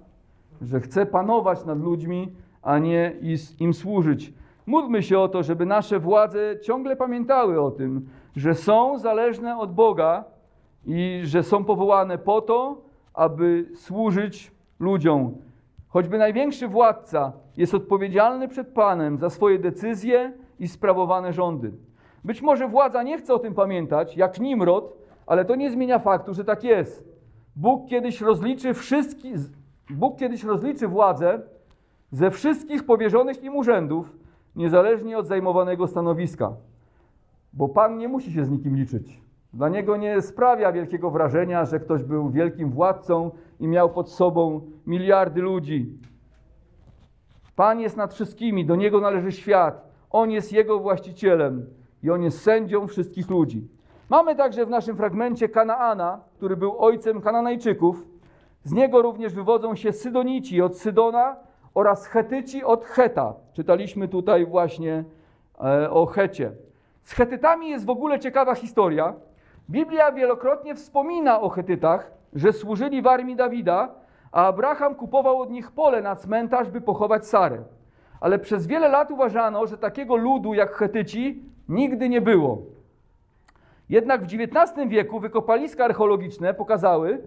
Że 0.61 0.79
chce 0.79 1.05
panować 1.05 1.65
nad 1.65 1.79
ludźmi, 1.79 2.31
a 2.61 2.79
nie 2.79 3.11
im 3.59 3.73
służyć. 3.73 4.33
Módlmy 4.65 5.03
się 5.03 5.19
o 5.19 5.27
to, 5.27 5.43
żeby 5.43 5.65
nasze 5.65 5.99
władze 5.99 6.59
ciągle 6.59 6.95
pamiętały 6.95 7.61
o 7.61 7.71
tym, 7.71 8.09
że 8.35 8.53
są 8.53 8.99
zależne 8.99 9.57
od 9.57 9.73
Boga 9.73 10.23
i 10.85 11.21
że 11.23 11.43
są 11.43 11.63
powołane 11.63 12.17
po 12.17 12.41
to, 12.41 12.81
aby 13.13 13.65
służyć 13.75 14.51
ludziom. 14.79 15.37
Choćby 15.87 16.17
największy 16.17 16.67
władca 16.67 17.33
jest 17.57 17.73
odpowiedzialny 17.73 18.47
przed 18.47 18.67
Panem 18.67 19.17
za 19.17 19.29
swoje 19.29 19.59
decyzje 19.59 20.33
i 20.59 20.67
sprawowane 20.67 21.33
rządy. 21.33 21.71
Być 22.23 22.41
może 22.41 22.67
władza 22.67 23.03
nie 23.03 23.17
chce 23.17 23.33
o 23.33 23.39
tym 23.39 23.53
pamiętać, 23.53 24.17
jak 24.17 24.39
Nimrod, 24.39 24.97
ale 25.27 25.45
to 25.45 25.55
nie 25.55 25.71
zmienia 25.71 25.99
faktu, 25.99 26.33
że 26.33 26.45
tak 26.45 26.63
jest. 26.63 27.11
Bóg 27.55 27.89
kiedyś 27.89 28.21
rozliczy 28.21 28.73
wszystkich, 28.73 29.35
Bóg 29.89 30.19
kiedyś 30.19 30.43
rozliczy 30.43 30.87
władzę 30.87 31.41
ze 32.11 32.31
wszystkich 32.31 32.85
powierzonych 32.85 33.43
im 33.43 33.55
urzędów, 33.55 34.17
niezależnie 34.55 35.17
od 35.17 35.27
zajmowanego 35.27 35.87
stanowiska. 35.87 36.53
Bo 37.53 37.69
Pan 37.69 37.97
nie 37.97 38.07
musi 38.07 38.31
się 38.31 38.45
z 38.45 38.49
nikim 38.49 38.75
liczyć. 38.75 39.21
Dla 39.53 39.69
niego 39.69 39.97
nie 39.97 40.21
sprawia 40.21 40.71
wielkiego 40.71 41.11
wrażenia, 41.11 41.65
że 41.65 41.79
ktoś 41.79 42.03
był 42.03 42.29
wielkim 42.29 42.69
władcą 42.69 43.31
i 43.59 43.67
miał 43.67 43.89
pod 43.89 44.09
sobą 44.09 44.61
miliardy 44.87 45.41
ludzi. 45.41 45.99
Pan 47.55 47.79
jest 47.79 47.97
nad 47.97 48.13
wszystkimi, 48.13 48.65
do 48.65 48.75
niego 48.75 49.01
należy 49.01 49.31
świat. 49.31 49.91
On 50.09 50.31
jest 50.31 50.53
jego 50.53 50.79
właścicielem 50.79 51.65
i 52.03 52.09
on 52.09 52.23
jest 52.23 52.41
sędzią 52.41 52.87
wszystkich 52.87 53.29
ludzi. 53.29 53.67
Mamy 54.09 54.35
także 54.35 54.65
w 54.65 54.69
naszym 54.69 54.97
fragmencie 54.97 55.49
Kanaana, 55.49 56.19
który 56.37 56.57
był 56.57 56.79
ojcem 56.79 57.21
Kananejczyków. 57.21 58.05
Z 58.63 58.73
niego 58.73 59.01
również 59.01 59.33
wywodzą 59.33 59.75
się 59.75 59.91
Sydonici 59.91 60.61
od 60.61 60.77
Sydona 60.77 61.35
oraz 61.73 62.07
Chetyci 62.07 62.63
od 62.63 62.85
Cheta. 62.85 63.33
Czytaliśmy 63.53 64.07
tutaj 64.07 64.45
właśnie 64.45 65.03
e, 65.63 65.91
o 65.91 66.05
Checie. 66.05 66.51
Z 67.03 67.13
Chetytami 67.13 67.69
jest 67.69 67.85
w 67.85 67.89
ogóle 67.89 68.19
ciekawa 68.19 68.55
historia. 68.55 69.13
Biblia 69.69 70.11
wielokrotnie 70.11 70.75
wspomina 70.75 71.41
o 71.41 71.49
Chetytach, 71.49 72.11
że 72.33 72.53
służyli 72.53 73.01
w 73.01 73.07
armii 73.07 73.35
Dawida, 73.35 73.89
a 74.31 74.47
Abraham 74.47 74.95
kupował 74.95 75.41
od 75.41 75.49
nich 75.49 75.71
pole 75.71 76.01
na 76.01 76.15
cmentarz, 76.15 76.69
by 76.69 76.81
pochować 76.81 77.27
Sarę. 77.27 77.63
Ale 78.19 78.39
przez 78.39 78.67
wiele 78.67 78.87
lat 78.87 79.11
uważano, 79.11 79.67
że 79.67 79.77
takiego 79.77 80.15
ludu 80.15 80.53
jak 80.53 80.71
Chetyci 80.71 81.43
nigdy 81.71 82.09
nie 82.09 82.21
było. 82.21 82.61
Jednak 83.89 84.21
w 84.21 84.33
XIX 84.33 84.89
wieku 84.89 85.19
wykopaliska 85.19 85.85
archeologiczne 85.85 86.53
pokazały, 86.53 87.21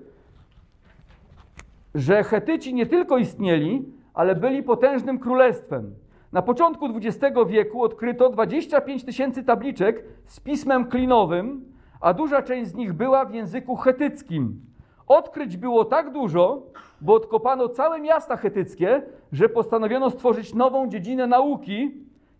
że 1.94 2.24
Chetyci 2.24 2.74
nie 2.74 2.86
tylko 2.86 3.18
istnieli, 3.18 3.84
ale 4.14 4.34
byli 4.34 4.62
potężnym 4.62 5.18
królestwem. 5.18 5.94
Na 6.32 6.42
początku 6.42 6.86
XX 6.86 7.36
wieku 7.46 7.82
odkryto 7.82 8.30
25 8.30 9.04
tysięcy 9.04 9.44
tabliczek 9.44 10.04
z 10.24 10.40
pismem 10.40 10.84
klinowym, 10.84 11.64
a 12.00 12.14
duża 12.14 12.42
część 12.42 12.70
z 12.70 12.74
nich 12.74 12.92
była 12.92 13.24
w 13.24 13.34
języku 13.34 13.76
chetyckim. 13.76 14.60
Odkryć 15.06 15.56
było 15.56 15.84
tak 15.84 16.12
dużo, 16.12 16.62
bo 17.00 17.14
odkopano 17.14 17.68
całe 17.68 18.00
miasta 18.00 18.36
chetyckie, 18.36 19.02
że 19.32 19.48
postanowiono 19.48 20.10
stworzyć 20.10 20.54
nową 20.54 20.88
dziedzinę 20.88 21.26
nauki, 21.26 21.90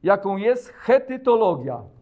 jaką 0.03 0.37
jest 0.37 0.69
chetytologia. 0.69 1.94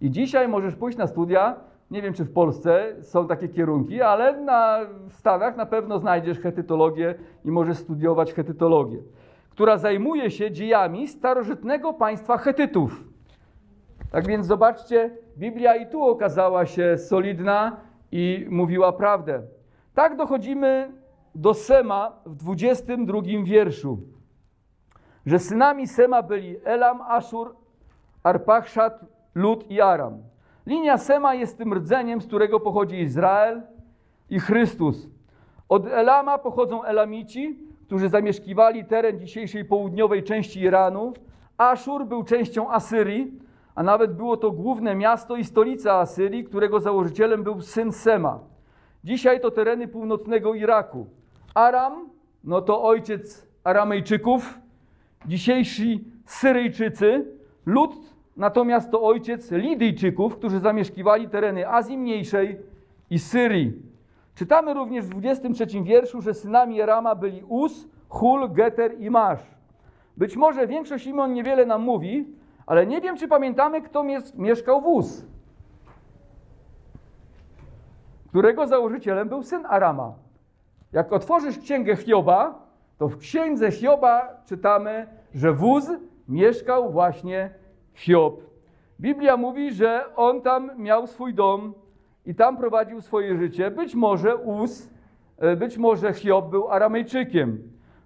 I 0.00 0.10
dzisiaj 0.10 0.48
możesz 0.48 0.76
pójść 0.76 0.98
na 0.98 1.06
studia, 1.06 1.56
nie 1.90 2.02
wiem 2.02 2.14
czy 2.14 2.24
w 2.24 2.32
Polsce 2.32 2.96
są 3.02 3.28
takie 3.28 3.48
kierunki, 3.48 4.02
ale 4.02 4.40
na, 4.40 4.80
w 5.08 5.12
Stanach 5.12 5.56
na 5.56 5.66
pewno 5.66 5.98
znajdziesz 5.98 6.40
chetytologię 6.40 7.14
i 7.44 7.50
możesz 7.50 7.78
studiować 7.78 8.32
chetytologię, 8.32 8.98
która 9.50 9.78
zajmuje 9.78 10.30
się 10.30 10.50
dziejami 10.50 11.08
starożytnego 11.08 11.92
państwa 11.92 12.36
Chetytów. 12.36 13.04
Tak 14.10 14.26
więc 14.26 14.46
zobaczcie, 14.46 15.10
Biblia 15.38 15.76
i 15.76 15.90
tu 15.90 16.02
okazała 16.02 16.66
się 16.66 16.98
solidna 16.98 17.76
i 18.12 18.46
mówiła 18.50 18.92
prawdę. 18.92 19.42
Tak 19.94 20.16
dochodzimy 20.16 20.92
do 21.34 21.54
Sema 21.54 22.12
w 22.26 22.34
22 22.36 23.20
wierszu, 23.44 23.98
że 25.26 25.38
synami 25.38 25.86
Sema 25.86 26.22
byli 26.22 26.56
Elam, 26.64 27.00
Ashur, 27.08 27.56
Arpachszad, 28.22 29.15
Lud 29.36 29.70
i 29.70 29.80
Aram. 29.80 30.22
Linia 30.66 30.98
Sema 30.98 31.34
jest 31.34 31.58
tym 31.58 31.74
rdzeniem, 31.74 32.20
z 32.20 32.26
którego 32.26 32.60
pochodzi 32.60 33.00
Izrael 33.00 33.62
i 34.30 34.40
Chrystus. 34.40 35.10
Od 35.68 35.86
Elama 35.86 36.38
pochodzą 36.38 36.84
Elamici, 36.84 37.58
którzy 37.86 38.08
zamieszkiwali 38.08 38.84
teren 38.84 39.20
dzisiejszej 39.20 39.64
południowej 39.64 40.22
części 40.22 40.60
Iranu. 40.60 41.12
Aszur 41.58 42.06
był 42.06 42.24
częścią 42.24 42.70
Asyrii, 42.70 43.40
a 43.74 43.82
nawet 43.82 44.16
było 44.16 44.36
to 44.36 44.50
główne 44.50 44.94
miasto 44.94 45.36
i 45.36 45.44
stolica 45.44 45.94
Asyrii, 45.94 46.44
którego 46.44 46.80
założycielem 46.80 47.42
był 47.42 47.60
syn 47.60 47.92
Sema. 47.92 48.40
Dzisiaj 49.04 49.40
to 49.40 49.50
tereny 49.50 49.88
północnego 49.88 50.54
Iraku. 50.54 51.06
Aram, 51.54 52.08
no 52.44 52.60
to 52.60 52.82
ojciec 52.82 53.48
Aramejczyków, 53.64 54.58
dzisiejsi 55.26 56.04
Syryjczycy, 56.24 57.26
lud 57.66 58.15
natomiast 58.36 58.90
to 58.90 59.02
ojciec 59.02 59.50
Lidyjczyków, 59.50 60.36
którzy 60.36 60.60
zamieszkiwali 60.60 61.28
tereny 61.28 61.68
Azji 61.68 61.98
Mniejszej 61.98 62.58
i 63.10 63.18
Syrii. 63.18 63.82
Czytamy 64.34 64.74
również 64.74 65.04
w 65.04 65.08
23 65.08 65.82
wierszu, 65.82 66.22
że 66.22 66.34
synami 66.34 66.82
Rama 66.82 67.14
byli 67.14 67.42
Uz, 67.48 67.88
Hul, 68.08 68.48
Geter 68.52 69.00
i 69.00 69.10
Masz. 69.10 69.40
Być 70.16 70.36
może 70.36 70.66
większość 70.66 71.06
imion 71.06 71.32
niewiele 71.32 71.66
nam 71.66 71.82
mówi, 71.82 72.26
ale 72.66 72.86
nie 72.86 73.00
wiem, 73.00 73.16
czy 73.16 73.28
pamiętamy, 73.28 73.82
kto 73.82 74.04
mieszkał 74.34 74.80
w 74.80 74.86
Uz, 74.86 75.24
którego 78.28 78.66
założycielem 78.66 79.28
był 79.28 79.42
syn 79.42 79.66
Arama. 79.66 80.12
Jak 80.92 81.12
otworzysz 81.12 81.58
księgę 81.58 81.96
Hioba, 81.96 82.66
to 82.98 83.08
w 83.08 83.18
księdze 83.18 83.70
Hioba 83.70 84.28
czytamy, 84.46 85.06
że 85.34 85.52
w 85.52 85.64
Uz 85.64 85.90
mieszkał 86.28 86.92
właśnie 86.92 87.50
Hiob. 87.96 88.40
Biblia 89.00 89.36
mówi, 89.36 89.72
że 89.72 90.04
on 90.16 90.40
tam 90.40 90.70
miał 90.76 91.06
swój 91.06 91.34
dom 91.34 91.74
i 92.26 92.34
tam 92.34 92.56
prowadził 92.56 93.00
swoje 93.00 93.36
życie. 93.38 93.70
Być 93.70 93.94
może 93.94 94.36
Uz, 94.36 94.90
e, 95.38 95.56
być 95.56 95.78
może 95.78 96.12
Hiob 96.12 96.50
był 96.50 96.68
Aramejczykiem. 96.68 97.62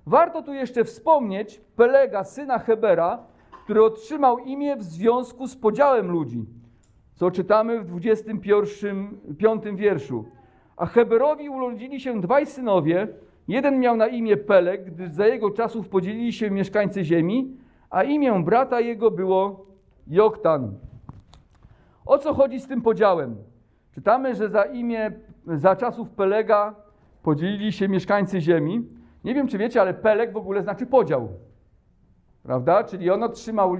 Warto 0.07 0.43
tu 0.43 0.53
jeszcze 0.55 0.85
wspomnieć 0.85 1.61
Pelega, 1.77 2.25
syna 2.25 2.59
Hebera, 2.59 3.19
który 3.65 3.85
otrzymał 3.85 4.39
imię 4.39 4.77
w 4.77 4.83
związku 4.83 5.47
z 5.47 5.57
podziałem 5.57 6.11
ludzi, 6.11 6.45
co 7.15 7.31
czytamy 7.31 7.81
w 7.81 7.85
25 7.85 9.65
wierszu. 9.75 10.25
A 10.77 10.87
Heberowi 10.87 11.49
urodzili 11.49 12.01
się 12.01 12.21
dwaj 12.21 12.47
synowie. 12.47 13.09
Jeden 13.49 13.81
miał 13.81 13.97
na 13.97 14.07
imię 14.07 14.37
Peleg, 14.37 14.85
gdyż 14.85 15.11
za 15.11 15.27
jego 15.27 15.51
czasów 15.51 15.89
podzielili 15.89 16.33
się 16.33 16.51
mieszkańcy 16.51 17.05
ziemi, 17.05 17.57
a 17.91 18.03
imię 18.03 18.43
brata 18.45 18.81
jego 18.81 19.11
było 19.11 19.70
Joktan. 20.11 20.75
O 22.07 22.19
co 22.19 22.35
chodzi 22.35 22.61
z 22.61 22.67
tym 22.67 22.83
podziałem? 22.83 23.37
Czytamy, 23.95 24.35
że 24.35 24.49
za 24.49 24.65
imię, 24.65 25.13
za 25.47 25.77
czasów 25.77 26.11
Pelega 26.11 26.75
podzielili 27.23 27.73
się 27.73 27.89
mieszkańcy 27.89 28.41
ziemi. 28.41 28.89
Nie 29.25 29.35
wiem, 29.35 29.49
czy 29.49 29.59
wiecie, 29.59 29.81
ale 29.81 29.95
Peleg 29.95 30.33
w 30.33 30.37
ogóle 30.37 30.63
znaczy 30.63 30.87
podział. 30.87 31.29
Prawda? 32.43 32.85
Czyli 32.85 33.11
on 33.11 33.23
otrzymał 33.23 33.77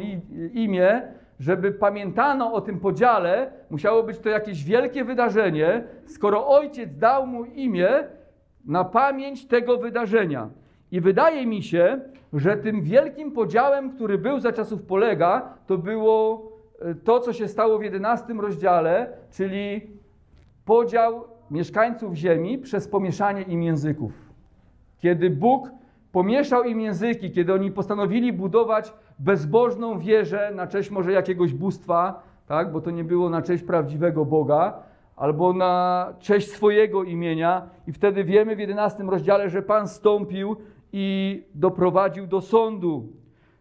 imię, 0.53 1.03
żeby 1.39 1.73
pamiętano 1.73 2.53
o 2.53 2.61
tym 2.61 2.81
podziale, 2.81 3.53
musiało 3.71 4.03
być 4.03 4.19
to 4.19 4.29
jakieś 4.29 4.65
wielkie 4.65 5.05
wydarzenie, 5.05 5.85
skoro 6.07 6.49
ojciec 6.49 6.97
dał 6.97 7.27
mu 7.27 7.45
imię 7.45 7.89
na 8.65 8.85
pamięć 8.85 9.47
tego 9.47 9.79
wydarzenia. 9.79 10.49
I 10.93 11.01
wydaje 11.01 11.47
mi 11.47 11.63
się, 11.63 12.01
że 12.33 12.57
tym 12.57 12.83
wielkim 12.83 13.33
podziałem, 13.33 13.91
który 13.91 14.19
był 14.19 14.41
za 14.41 14.53
czasów 14.53 14.83
Polega, 14.83 15.55
to 15.67 15.79
było 15.79 16.43
e, 16.81 16.95
to, 16.95 17.21
co 17.21 17.33
się 17.33 17.49
stało 17.49 17.79
w 17.79 17.83
11 17.83 18.35
rozdziale, 18.35 19.13
czyli 19.31 19.81
podział 20.65 21.25
mieszkańców 21.51 22.15
ziemi 22.15 22.59
przez 22.59 22.89
pomieszanie 22.89 23.43
im 23.43 23.63
języków. 23.63 24.13
Kiedy 24.99 25.31
Bóg 25.31 25.71
pomieszał 26.13 26.65
im 26.65 26.81
języki, 26.81 27.31
kiedy 27.31 27.55
oni 27.55 27.71
postanowili 27.71 28.33
budować 28.33 28.93
bezbożną 29.19 29.99
wieżę 29.99 30.53
na 30.55 30.67
cześć 30.67 30.91
może 30.91 31.13
jakiegoś 31.13 31.55
bóstwa, 31.55 32.23
tak, 32.47 32.73
bo 32.73 32.81
to 32.81 32.91
nie 32.91 33.05
było 33.05 33.31
na 33.31 33.43
cześć 33.43 33.65
prawdziwego 33.65 34.25
Boga, 34.25 34.83
albo 35.17 35.53
na 35.53 36.07
cześć 36.19 36.51
swojego 36.51 37.05
imienia, 37.05 37.63
i 37.87 37.93
wtedy 37.93 38.25
wiemy 38.25 38.57
w 38.57 38.59
11 38.59 39.05
rozdziale, 39.05 39.51
że 39.51 39.63
Pan 39.63 39.89
stąpił 39.89 40.57
i 40.93 41.43
doprowadził 41.55 42.27
do 42.27 42.41
sądu. 42.41 43.09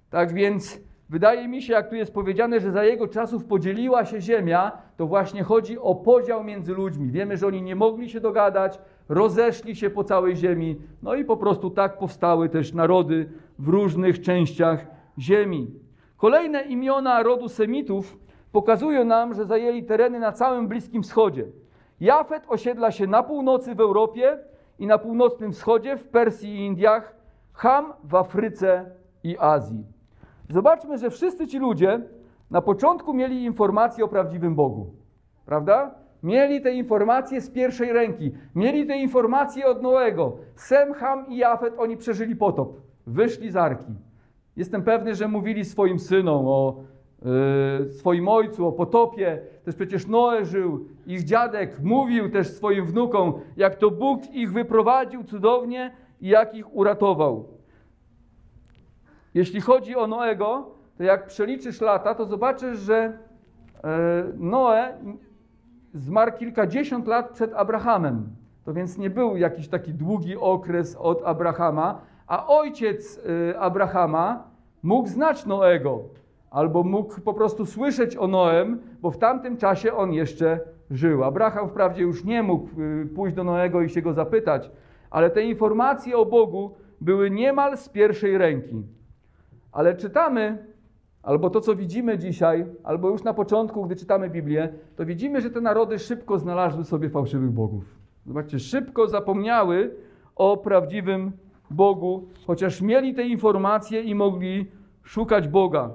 Tak 0.10 0.34
więc 0.34 0.80
wydaje 1.10 1.48
mi 1.48 1.62
się, 1.62 1.74
jak 1.74 1.90
tu 1.90 1.96
jest 1.96 2.14
powiedziane, 2.14 2.60
że 2.60 2.72
za 2.72 2.84
jego 2.84 3.08
czasów 3.08 3.46
podzieliła 3.46 4.06
się 4.06 4.22
ziemia, 4.22 4.72
to 4.98 5.08
właśnie 5.08 5.44
chodzi 5.44 5.80
o 5.80 5.96
podział 5.96 6.44
między 6.44 6.74
ludźmi. 6.74 7.12
Wiemy, 7.12 7.38
że 7.38 7.48
oni 7.48 7.62
nie 7.62 7.76
mogli 7.76 8.10
się 8.10 8.20
dogadać, 8.20 8.80
rozeszli 9.10 9.76
się 9.76 9.90
po 9.90 10.04
całej 10.04 10.36
ziemi, 10.36 10.82
no 11.04 11.16
i 11.16 11.26
po 11.26 11.38
prostu 11.38 11.70
tak 11.70 11.98
powstały 11.98 12.50
też 12.50 12.74
narody 12.74 13.30
w 13.60 13.68
różnych 13.68 14.22
częściach 14.22 14.88
ziemi. 15.20 15.68
Kolejne 16.18 16.62
imiona 16.62 17.24
rodu 17.24 17.50
Semitów 17.50 18.18
pokazują 18.52 19.06
nam, 19.06 19.34
że 19.34 19.46
zajęli 19.46 19.84
tereny 19.84 20.20
na 20.20 20.32
całym 20.32 20.68
Bliskim 20.68 21.04
Wschodzie. 21.04 21.46
Jafet 22.00 22.44
osiedla 22.48 22.92
się 22.92 23.08
na 23.08 23.24
północy 23.24 23.76
w 23.76 23.80
Europie 23.80 24.38
i 24.80 24.88
na 24.88 24.98
północnym 24.98 25.52
wschodzie, 25.52 25.98
w 25.98 26.08
Persji 26.08 26.56
i 26.56 26.66
Indiach, 26.66 27.16
Ham 27.60 27.94
w 28.04 28.16
Afryce 28.16 28.86
i 29.24 29.38
Azji. 29.40 29.84
Zobaczmy, 30.50 30.98
że 30.98 31.10
wszyscy 31.10 31.48
ci 31.48 31.60
ludzie 31.60 32.02
na 32.52 32.62
początku 32.62 33.14
mieli 33.14 33.44
informacje 33.44 34.06
o 34.06 34.08
prawdziwym 34.08 34.56
Bogu. 34.56 34.94
Prawda? 35.46 35.96
Mieli 36.24 36.62
te 36.62 36.74
informacje 36.74 37.42
z 37.42 37.50
pierwszej 37.50 37.94
ręki. 37.94 38.32
Mieli 38.56 38.88
te 38.88 38.98
informacje 38.98 39.68
od 39.68 39.82
Noego. 39.82 40.38
Sem, 40.56 40.94
Ham 40.94 41.28
i 41.28 41.38
Jafet, 41.38 41.74
oni 41.78 41.98
przeżyli 41.98 42.36
potop. 42.36 42.82
Wyszli 43.08 43.52
z 43.52 43.56
arki. 43.56 43.94
Jestem 44.56 44.84
pewny, 44.84 45.16
że 45.16 45.28
mówili 45.28 45.66
swoim 45.66 46.00
synom 46.00 46.48
o 46.48 46.76
yy, 47.82 47.90
swoim 47.90 48.28
ojcu, 48.28 48.68
o 48.68 48.72
potopie. 48.72 49.42
Też 49.64 49.76
przecież 49.76 50.08
Noe 50.08 50.46
żył, 50.46 50.86
ich 51.08 51.24
dziadek 51.24 51.80
mówił 51.84 52.32
też 52.32 52.48
swoim 52.48 52.86
wnukom, 52.86 53.34
jak 53.58 53.76
to 53.76 53.92
Bóg 53.92 54.34
ich 54.34 54.54
wyprowadził 54.54 55.24
cudownie 55.24 55.92
jak 56.22 56.56
ich 56.56 56.76
uratował. 56.76 57.48
Jeśli 59.34 59.62
chodzi 59.62 59.96
o 59.96 60.08
Noego, 60.08 60.72
to 60.98 61.04
jak 61.04 61.28
przeliczysz 61.28 61.82
lata, 61.82 62.16
to 62.16 62.26
zobaczysz, 62.26 62.80
że 62.80 63.18
yy, 63.84 63.90
Noe 64.38 64.94
zmarł 65.94 66.32
kilkadziesiąt 66.32 67.08
lat 67.08 67.30
przed 67.30 67.54
Abrahamem. 67.54 68.30
To 68.66 68.74
więc 68.74 68.98
nie 68.98 69.10
był 69.10 69.38
jakiś 69.38 69.68
taki 69.68 69.94
długi 69.94 70.38
okres 70.38 70.96
od 70.96 71.24
Abrahama, 71.24 72.02
a 72.28 72.48
ojciec 72.48 73.18
y, 73.18 73.60
Abrahama 73.60 74.44
mógł 74.84 75.08
znać 75.08 75.46
Noego, 75.46 76.00
albo 76.52 76.84
mógł 76.84 77.22
po 77.22 77.34
prostu 77.34 77.66
słyszeć 77.66 78.18
o 78.18 78.28
Noem, 78.28 78.80
bo 79.02 79.12
w 79.12 79.18
tamtym 79.18 79.58
czasie 79.58 79.94
on 79.94 80.14
jeszcze 80.14 80.60
żył. 80.92 81.24
Abraham 81.24 81.70
wprawdzie 81.70 82.02
już 82.02 82.24
nie 82.24 82.44
mógł 82.44 82.82
y, 82.82 83.10
pójść 83.16 83.36
do 83.36 83.44
Noego 83.44 83.82
i 83.82 83.90
się 83.90 84.02
go 84.02 84.14
zapytać, 84.14 84.72
ale 85.10 85.30
te 85.30 85.44
informacje 85.44 86.18
o 86.18 86.26
Bogu 86.26 86.76
były 87.02 87.32
niemal 87.32 87.78
z 87.78 87.90
pierwszej 87.90 88.38
ręki. 88.38 88.84
Ale 89.72 89.96
czytamy, 89.96 90.66
albo 91.24 91.50
to, 91.50 91.62
co 91.62 91.76
widzimy 91.76 92.18
dzisiaj, 92.18 92.66
albo 92.84 93.10
już 93.10 93.24
na 93.24 93.34
początku, 93.34 93.86
gdy 93.86 93.96
czytamy 93.96 94.30
Biblię, 94.30 94.70
to 94.96 95.06
widzimy, 95.06 95.42
że 95.42 95.50
te 95.50 95.62
narody 95.62 96.00
szybko 96.00 96.40
znalazły 96.40 96.84
sobie 96.84 97.10
fałszywych 97.10 97.52
bogów. 97.52 97.84
Zobaczcie, 98.26 98.60
szybko 98.60 99.08
zapomniały 99.08 99.96
o 100.36 100.58
prawdziwym 100.58 101.32
Bogu, 101.72 102.28
chociaż 102.48 102.82
mieli 102.82 103.14
te 103.14 103.24
informacje 103.24 104.02
i 104.02 104.16
mogli 104.16 104.72
szukać 105.04 105.48
Boga. 105.48 105.90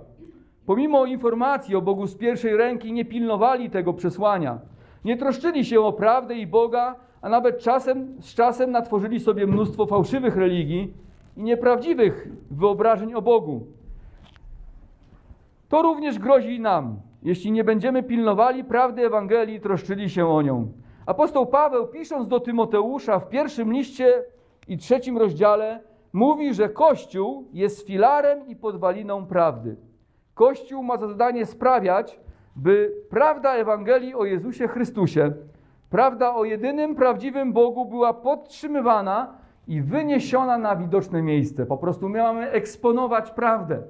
Pomimo 0.67 1.07
informacji 1.07 1.77
o 1.77 1.83
Bogu 1.83 2.07
z 2.07 2.17
pierwszej 2.17 2.57
ręki 2.57 2.93
nie 2.93 3.05
pilnowali 3.05 3.71
tego 3.71 3.93
przesłania. 3.93 4.59
Nie 5.05 5.17
troszczyli 5.17 5.65
się 5.65 5.81
o 5.81 5.93
prawdę 5.93 6.35
i 6.35 6.47
Boga, 6.47 6.95
a 7.25 7.29
nawet 7.29 7.59
czasem, 7.59 8.17
z 8.21 8.35
czasem 8.35 8.71
natworzyli 8.71 9.21
sobie 9.21 9.47
mnóstwo 9.47 9.87
fałszywych 9.87 10.37
religii 10.37 10.95
i 11.37 11.43
nieprawdziwych 11.43 12.29
wyobrażeń 12.51 13.15
o 13.15 13.23
Bogu. 13.23 13.67
To 15.69 15.83
również 15.83 16.19
grozi 16.19 16.61
nam, 16.61 16.97
jeśli 17.23 17.53
nie 17.53 17.65
będziemy 17.65 18.03
pilnowali 18.03 18.65
prawdy 18.65 19.07
Ewangelii, 19.07 19.61
troszczyli 19.61 20.11
się 20.11 20.27
o 20.27 20.43
nią. 20.43 20.69
Apostoł 21.07 21.47
Paweł, 21.47 21.87
pisząc 21.87 22.29
do 22.29 22.41
Tymoteusza 22.41 23.19
w 23.19 23.29
pierwszym 23.29 23.73
liście 23.73 24.23
i 24.69 24.79
trzecim 24.79 25.19
rozdziale, 25.19 25.81
mówi, 26.13 26.55
że 26.55 26.69
Kościół 26.69 27.49
jest 27.53 27.87
filarem 27.87 28.49
i 28.49 28.57
podwaliną 28.57 29.27
prawdy. 29.27 29.77
Kościół 30.35 30.83
ma 30.83 30.97
za 30.97 31.09
zadanie 31.09 31.47
sprawiać, 31.47 32.21
by 32.57 32.93
prawda 33.11 33.55
Ewangelii 33.55 34.15
o 34.15 34.25
Jezusie 34.25 34.69
Chrystusie, 34.69 35.33
prawda 35.95 36.35
o 36.35 36.45
jedynym 36.45 36.95
prawdziwym 36.95 37.53
Bogu 37.53 37.87
była 37.87 38.15
podtrzymywana 38.15 39.35
i 39.67 39.83
wyniesiona 39.83 40.59
na 40.59 40.77
widoczne 40.77 41.23
miejsce. 41.23 41.67
Po 41.67 41.77
prostu 41.79 42.09
my 42.09 42.19
mamy 42.19 42.51
eksponować 42.51 43.31
prawdę. 43.31 43.83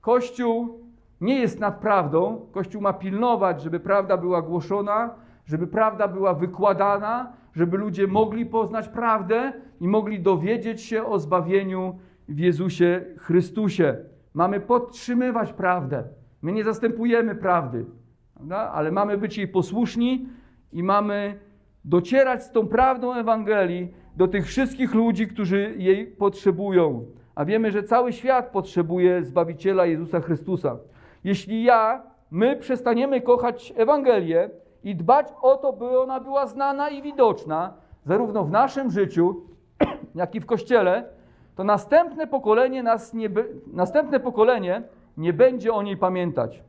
Kościół 0.00 0.80
nie 1.20 1.40
jest 1.40 1.60
nad 1.60 1.80
prawdą. 1.80 2.46
Kościół 2.52 2.82
ma 2.82 2.92
pilnować, 2.92 3.62
żeby 3.62 3.80
prawda 3.80 4.16
była 4.16 4.42
głoszona, 4.42 5.14
żeby 5.46 5.66
prawda 5.66 6.08
była 6.08 6.34
wykładana, 6.34 7.32
żeby 7.54 7.76
ludzie 7.76 8.06
mogli 8.06 8.46
poznać 8.46 8.88
prawdę 8.88 9.52
i 9.80 9.88
mogli 9.88 10.20
dowiedzieć 10.20 10.82
się 10.82 11.04
o 11.04 11.18
zbawieniu 11.18 11.98
w 12.28 12.38
Jezusie 12.38 13.04
Chrystusie. 13.18 13.96
Mamy 14.34 14.60
podtrzymywać 14.60 15.52
prawdę. 15.52 16.04
My 16.42 16.52
nie 16.52 16.64
zastępujemy 16.64 17.34
prawdy, 17.34 17.86
prawda? 18.34 18.56
ale 18.56 18.92
mamy 18.92 19.18
być 19.18 19.38
jej 19.38 19.48
posłuszni 19.48 20.28
i 20.72 20.82
mamy 20.82 21.45
docierać 21.86 22.42
z 22.42 22.50
tą 22.50 22.68
prawdą 22.68 23.14
Ewangelii 23.14 23.88
do 24.16 24.28
tych 24.28 24.46
wszystkich 24.46 24.94
ludzi, 24.94 25.28
którzy 25.28 25.74
jej 25.78 26.06
potrzebują. 26.06 27.04
A 27.34 27.44
wiemy, 27.44 27.70
że 27.70 27.82
cały 27.82 28.12
świat 28.12 28.50
potrzebuje 28.50 29.24
Zbawiciela 29.24 29.86
Jezusa 29.86 30.20
Chrystusa. 30.20 30.76
Jeśli 31.24 31.62
ja, 31.62 32.02
my 32.30 32.56
przestaniemy 32.56 33.20
kochać 33.20 33.74
Ewangelię 33.76 34.50
i 34.84 34.96
dbać 34.96 35.26
o 35.42 35.56
to, 35.56 35.72
by 35.72 36.00
ona 36.00 36.20
była 36.20 36.46
znana 36.46 36.88
i 36.88 37.02
widoczna, 37.02 37.74
zarówno 38.04 38.44
w 38.44 38.50
naszym 38.50 38.90
życiu, 38.90 39.36
jak 40.14 40.34
i 40.34 40.40
w 40.40 40.46
Kościele, 40.46 41.08
to 41.56 41.64
następne 41.64 42.26
pokolenie, 42.26 42.82
nas 42.82 43.14
nie, 43.14 43.30
następne 43.72 44.20
pokolenie 44.20 44.82
nie 45.16 45.32
będzie 45.32 45.72
o 45.72 45.82
niej 45.82 45.96
pamiętać. 45.96 46.62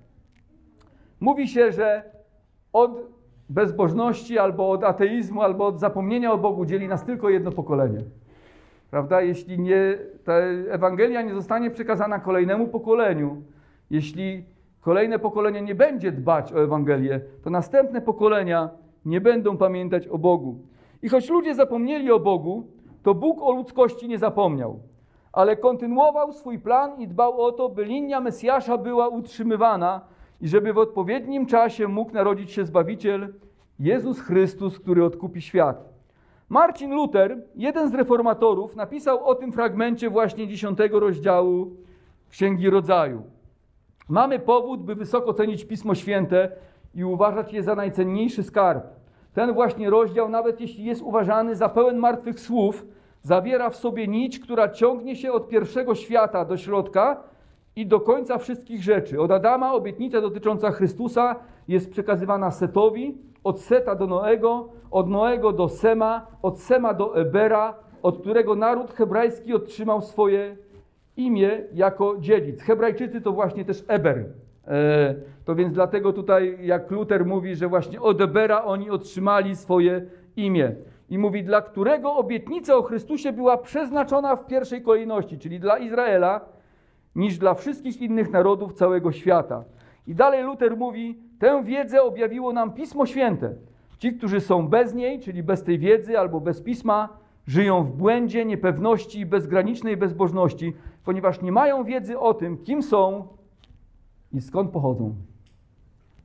Mówi 1.19 1.47
się, 1.47 1.71
że 1.71 2.03
od 2.73 3.16
bezbożności, 3.49 4.37
albo 4.37 4.69
od 4.69 4.83
ateizmu, 4.83 5.41
albo 5.41 5.65
od 5.65 5.79
zapomnienia 5.79 6.31
o 6.31 6.37
Bogu 6.37 6.65
dzieli 6.65 6.87
nas 6.87 7.05
tylko 7.05 7.29
jedno 7.29 7.51
pokolenie. 7.51 8.03
Prawda? 8.91 9.21
Jeśli 9.21 9.59
nie, 9.59 9.97
ta 10.23 10.33
Ewangelia 10.69 11.21
nie 11.21 11.33
zostanie 11.33 11.71
przekazana 11.71 12.19
kolejnemu 12.19 12.67
pokoleniu, 12.67 13.41
jeśli 13.89 14.45
kolejne 14.81 15.19
pokolenie 15.19 15.61
nie 15.61 15.75
będzie 15.75 16.11
dbać 16.11 16.53
o 16.53 16.63
Ewangelię, 16.63 17.21
to 17.43 17.49
następne 17.49 18.01
pokolenia 18.01 18.69
nie 19.05 19.21
będą 19.21 19.57
pamiętać 19.57 20.07
o 20.07 20.17
Bogu. 20.17 20.59
I 21.01 21.09
choć 21.09 21.29
ludzie 21.29 21.55
zapomnieli 21.55 22.11
o 22.11 22.19
Bogu, 22.19 22.67
to 23.03 23.13
Bóg 23.13 23.41
o 23.41 23.51
ludzkości 23.51 24.07
nie 24.07 24.17
zapomniał, 24.17 24.79
ale 25.31 25.57
kontynuował 25.57 26.33
swój 26.33 26.59
plan 26.59 27.01
i 27.01 27.07
dbał 27.07 27.41
o 27.41 27.51
to, 27.51 27.69
by 27.69 27.85
linia 27.85 28.21
Mesjasza 28.21 28.77
była 28.77 29.07
utrzymywana 29.07 30.01
i 30.41 30.47
żeby 30.47 30.73
w 30.73 30.77
odpowiednim 30.77 31.45
czasie 31.45 31.87
mógł 31.87 32.13
narodzić 32.13 32.51
się 32.51 32.65
Zbawiciel, 32.65 33.33
Jezus 33.79 34.19
Chrystus, 34.19 34.79
który 34.79 35.05
odkupi 35.05 35.41
świat. 35.41 35.97
Marcin 36.49 36.91
Luther, 36.91 37.37
jeden 37.55 37.89
z 37.89 37.93
reformatorów, 37.93 38.75
napisał 38.75 39.25
o 39.25 39.35
tym 39.35 39.51
fragmencie 39.51 40.09
właśnie 40.09 40.47
dziesiątego 40.47 40.99
rozdziału 40.99 41.71
Księgi 42.29 42.69
Rodzaju. 42.69 43.23
Mamy 44.09 44.39
powód, 44.39 44.83
by 44.83 44.95
wysoko 44.95 45.33
cenić 45.33 45.65
Pismo 45.65 45.95
Święte 45.95 46.51
i 46.95 47.03
uważać 47.03 47.53
je 47.53 47.63
za 47.63 47.75
najcenniejszy 47.75 48.43
skarb. 48.43 48.83
Ten 49.33 49.53
właśnie 49.53 49.89
rozdział, 49.89 50.29
nawet 50.29 50.61
jeśli 50.61 50.85
jest 50.85 51.01
uważany 51.01 51.55
za 51.55 51.69
pełen 51.69 51.97
martwych 51.97 52.39
słów, 52.39 52.85
zawiera 53.21 53.69
w 53.69 53.75
sobie 53.75 54.07
nić, 54.07 54.39
która 54.39 54.69
ciągnie 54.69 55.15
się 55.15 55.31
od 55.31 55.49
pierwszego 55.49 55.95
świata 55.95 56.45
do 56.45 56.57
środka 56.57 57.23
i 57.77 57.85
do 57.85 57.99
końca 57.99 58.37
wszystkich 58.37 58.83
rzeczy. 58.83 59.21
Od 59.21 59.31
Adama 59.31 59.73
obietnica 59.73 60.21
dotycząca 60.21 60.71
Chrystusa 60.71 61.35
jest 61.67 61.91
przekazywana 61.91 62.51
Setowi, 62.51 63.17
od 63.43 63.61
Seta 63.61 63.95
do 63.95 64.07
Noego, 64.07 64.69
od 64.91 65.09
Noego 65.09 65.51
do 65.51 65.69
Sema, 65.69 66.27
od 66.41 66.59
Sema 66.59 66.93
do 66.93 67.17
Ebera, 67.17 67.75
od 68.03 68.19
którego 68.19 68.55
naród 68.55 68.93
hebrajski 68.93 69.53
otrzymał 69.53 70.01
swoje 70.01 70.57
imię 71.17 71.49
jako 71.73 72.15
dziedzic. 72.19 72.61
Hebrajczycy 72.61 73.21
to 73.21 73.31
właśnie 73.31 73.65
też 73.65 73.83
Eber. 73.87 74.25
E, 74.67 75.15
to 75.45 75.55
więc 75.55 75.73
dlatego 75.73 76.13
tutaj, 76.13 76.57
jak 76.61 76.91
Luther 76.91 77.25
mówi, 77.25 77.55
że 77.55 77.67
właśnie 77.67 78.01
od 78.01 78.21
Ebera 78.21 78.63
oni 78.63 78.89
otrzymali 78.89 79.55
swoje 79.55 80.05
imię. 80.35 80.75
I 81.09 81.17
mówi, 81.17 81.43
dla 81.43 81.61
którego 81.61 82.15
obietnica 82.15 82.75
o 82.75 82.83
Chrystusie 82.83 83.33
była 83.33 83.57
przeznaczona 83.57 84.35
w 84.35 84.47
pierwszej 84.47 84.81
kolejności, 84.81 85.39
czyli 85.39 85.59
dla 85.59 85.77
Izraela, 85.77 86.56
niż 87.17 87.37
dla 87.37 87.53
wszystkich 87.53 88.01
innych 88.01 88.31
narodów 88.31 88.73
całego 88.73 89.11
świata. 89.11 89.63
I 90.07 90.15
dalej 90.15 90.43
Luther 90.43 90.77
mówi, 90.77 91.19
tę 91.39 91.63
wiedzę 91.63 92.03
objawiło 92.03 92.53
nam 92.53 92.73
Pismo 92.73 93.05
Święte. 93.05 93.55
Ci, 93.99 94.13
którzy 94.13 94.41
są 94.41 94.67
bez 94.67 94.93
niej, 94.93 95.19
czyli 95.19 95.43
bez 95.43 95.63
tej 95.63 95.79
wiedzy 95.79 96.19
albo 96.19 96.39
bez 96.39 96.61
pisma, 96.61 97.09
żyją 97.47 97.83
w 97.83 97.91
błędzie, 97.91 98.45
niepewności 98.45 99.19
i 99.19 99.25
bezgranicznej 99.25 99.97
bezbożności, 99.97 100.73
ponieważ 101.05 101.41
nie 101.41 101.51
mają 101.51 101.83
wiedzy 101.83 102.19
o 102.19 102.33
tym, 102.33 102.57
kim 102.57 102.83
są 102.83 103.27
i 104.33 104.41
skąd 104.41 104.71
pochodzą. 104.71 105.15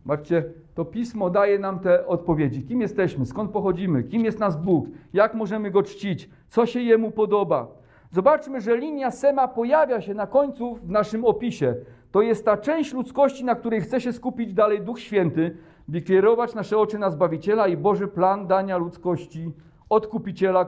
Zobaczcie, 0.02 0.44
to 0.74 0.84
pismo 0.84 1.30
daje 1.30 1.58
nam 1.58 1.78
te 1.78 2.06
odpowiedzi. 2.06 2.62
Kim 2.62 2.80
jesteśmy, 2.80 3.26
skąd 3.26 3.50
pochodzimy, 3.50 4.04
kim 4.04 4.24
jest 4.24 4.38
nas 4.38 4.62
Bóg, 4.62 4.86
jak 5.12 5.34
możemy 5.34 5.70
go 5.70 5.82
czcić, 5.82 6.30
co 6.48 6.66
się 6.66 6.80
jemu 6.80 7.10
podoba. 7.10 7.81
Zobaczmy, 8.12 8.60
że 8.60 8.76
linia 8.76 9.10
Sema 9.10 9.48
pojawia 9.48 10.00
się 10.00 10.14
na 10.14 10.26
końcu 10.26 10.74
w 10.74 10.90
naszym 10.90 11.24
opisie. 11.24 11.74
To 12.10 12.22
jest 12.22 12.44
ta 12.44 12.56
część 12.56 12.92
ludzkości, 12.92 13.44
na 13.44 13.54
której 13.54 13.80
chce 13.80 14.00
się 14.00 14.12
skupić 14.12 14.54
dalej 14.54 14.80
Duch 14.80 15.00
Święty, 15.00 15.56
by 15.88 16.00
kierować 16.02 16.54
nasze 16.54 16.78
oczy 16.78 16.98
na 16.98 17.10
Zbawiciela 17.10 17.68
i 17.68 17.76
Boży 17.76 18.08
plan 18.08 18.46
dania 18.46 18.76
ludzkości 18.76 19.52
odkupiciela 19.88 20.66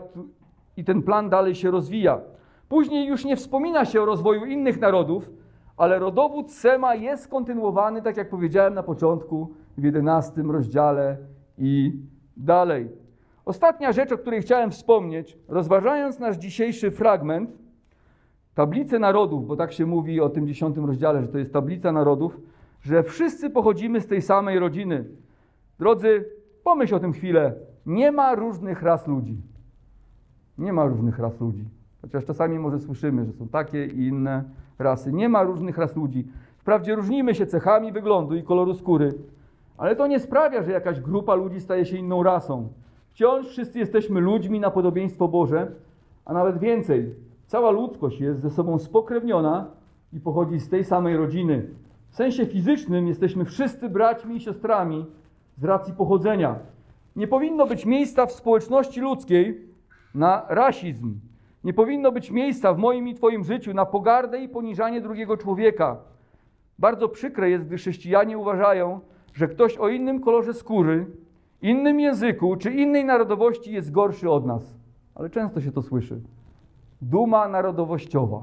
i 0.76 0.84
ten 0.84 1.02
plan 1.02 1.30
dalej 1.30 1.54
się 1.54 1.70
rozwija. 1.70 2.20
Później 2.68 3.06
już 3.06 3.24
nie 3.24 3.36
wspomina 3.36 3.84
się 3.84 4.02
o 4.02 4.04
rozwoju 4.04 4.44
innych 4.44 4.80
narodów, 4.80 5.30
ale 5.76 5.98
rodowód 5.98 6.52
Sema 6.52 6.94
jest 6.94 7.28
kontynuowany, 7.28 8.02
tak 8.02 8.16
jak 8.16 8.28
powiedziałem 8.28 8.74
na 8.74 8.82
początku, 8.82 9.54
w 9.78 9.84
11 9.84 10.42
rozdziale 10.42 11.16
i 11.58 11.92
dalej. 12.36 13.03
Ostatnia 13.44 13.92
rzecz, 13.92 14.12
o 14.12 14.18
której 14.18 14.42
chciałem 14.42 14.70
wspomnieć, 14.70 15.38
rozważając 15.48 16.18
nasz 16.18 16.36
dzisiejszy 16.36 16.90
fragment, 16.90 17.50
tablicę 18.54 18.98
narodów, 18.98 19.46
bo 19.46 19.56
tak 19.56 19.72
się 19.72 19.86
mówi 19.86 20.20
o 20.20 20.28
tym 20.28 20.46
dziesiątym 20.46 20.84
rozdziale, 20.84 21.22
że 21.22 21.28
to 21.28 21.38
jest 21.38 21.52
tablica 21.52 21.92
narodów, 21.92 22.40
że 22.82 23.02
wszyscy 23.02 23.50
pochodzimy 23.50 24.00
z 24.00 24.06
tej 24.06 24.22
samej 24.22 24.58
rodziny. 24.58 25.04
Drodzy, 25.78 26.24
pomyśl 26.64 26.94
o 26.94 27.00
tym 27.00 27.12
chwilę. 27.12 27.54
Nie 27.86 28.12
ma 28.12 28.34
różnych 28.34 28.82
ras 28.82 29.06
ludzi. 29.06 29.36
Nie 30.58 30.72
ma 30.72 30.86
różnych 30.86 31.18
ras 31.18 31.40
ludzi. 31.40 31.64
Chociaż 32.02 32.24
czasami 32.24 32.58
może 32.58 32.80
słyszymy, 32.80 33.24
że 33.24 33.32
są 33.32 33.48
takie 33.48 33.86
i 33.86 34.06
inne 34.06 34.44
rasy. 34.78 35.12
Nie 35.12 35.28
ma 35.28 35.42
różnych 35.42 35.78
ras 35.78 35.96
ludzi. 35.96 36.28
Wprawdzie 36.58 36.94
różnimy 36.94 37.34
się 37.34 37.46
cechami 37.46 37.92
wyglądu 37.92 38.34
i 38.34 38.42
koloru 38.42 38.74
skóry, 38.74 39.14
ale 39.76 39.96
to 39.96 40.06
nie 40.06 40.20
sprawia, 40.20 40.62
że 40.62 40.72
jakaś 40.72 41.00
grupa 41.00 41.34
ludzi 41.34 41.60
staje 41.60 41.86
się 41.86 41.96
inną 41.96 42.22
rasą. 42.22 42.68
Wciąż 43.14 43.48
wszyscy 43.48 43.78
jesteśmy 43.78 44.20
ludźmi 44.20 44.60
na 44.60 44.70
podobieństwo 44.70 45.28
Boże, 45.28 45.72
a 46.24 46.32
nawet 46.32 46.58
więcej. 46.58 47.14
Cała 47.46 47.70
ludzkość 47.70 48.20
jest 48.20 48.40
ze 48.40 48.50
sobą 48.50 48.78
spokrewniona 48.78 49.66
i 50.12 50.20
pochodzi 50.20 50.60
z 50.60 50.68
tej 50.68 50.84
samej 50.84 51.16
rodziny. 51.16 51.68
W 52.10 52.16
sensie 52.16 52.46
fizycznym 52.46 53.08
jesteśmy 53.08 53.44
wszyscy 53.44 53.88
braćmi 53.88 54.36
i 54.36 54.40
siostrami 54.40 55.06
z 55.56 55.64
racji 55.64 55.92
pochodzenia. 55.92 56.58
Nie 57.16 57.28
powinno 57.28 57.66
być 57.66 57.86
miejsca 57.86 58.26
w 58.26 58.32
społeczności 58.32 59.00
ludzkiej 59.00 59.68
na 60.14 60.46
rasizm. 60.48 61.14
Nie 61.64 61.72
powinno 61.72 62.12
być 62.12 62.30
miejsca 62.30 62.74
w 62.74 62.78
moim 62.78 63.08
i 63.08 63.14
Twoim 63.14 63.44
życiu 63.44 63.74
na 63.74 63.86
pogardę 63.86 64.38
i 64.38 64.48
poniżanie 64.48 65.00
drugiego 65.00 65.36
człowieka. 65.36 65.96
Bardzo 66.78 67.08
przykre 67.08 67.50
jest, 67.50 67.64
gdy 67.64 67.76
chrześcijanie 67.76 68.38
uważają, 68.38 69.00
że 69.34 69.48
ktoś 69.48 69.78
o 69.78 69.88
innym 69.88 70.20
kolorze 70.20 70.54
skóry, 70.54 71.06
innym 71.64 72.00
języku 72.00 72.56
czy 72.56 72.70
innej 72.70 73.04
narodowości 73.04 73.72
jest 73.72 73.92
gorszy 73.92 74.30
od 74.30 74.46
nas. 74.46 74.74
Ale 75.14 75.30
często 75.30 75.60
się 75.60 75.72
to 75.72 75.82
słyszy. 75.82 76.20
Duma 77.02 77.48
narodowościowa. 77.48 78.42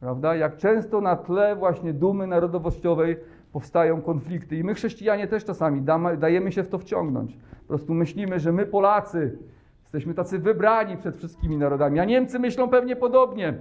Prawda? 0.00 0.34
Jak 0.34 0.56
często 0.56 1.00
na 1.00 1.16
tle 1.16 1.56
właśnie 1.56 1.92
dumy 1.92 2.26
narodowościowej 2.26 3.16
powstają 3.52 4.02
konflikty. 4.02 4.56
I 4.56 4.64
my, 4.64 4.74
chrześcijanie, 4.74 5.28
też 5.28 5.44
czasami 5.44 5.82
dajemy 6.18 6.52
się 6.52 6.62
w 6.62 6.68
to 6.68 6.78
wciągnąć. 6.78 7.36
Po 7.60 7.68
prostu 7.68 7.94
myślimy, 7.94 8.40
że 8.40 8.52
my, 8.52 8.66
Polacy, 8.66 9.38
jesteśmy 9.82 10.14
tacy 10.14 10.38
wybrani 10.38 10.96
przed 10.96 11.16
wszystkimi 11.16 11.56
narodami. 11.56 12.00
A 12.00 12.04
Niemcy 12.04 12.38
myślą 12.38 12.68
pewnie 12.68 12.96
podobnie, 12.96 13.54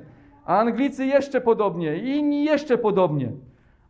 a 0.46 0.60
Anglicy 0.60 1.06
jeszcze 1.06 1.42
podobnie, 1.42 1.98
i 1.98 2.18
inni 2.18 2.46
jeszcze 2.46 2.78
podobnie. 2.78 3.32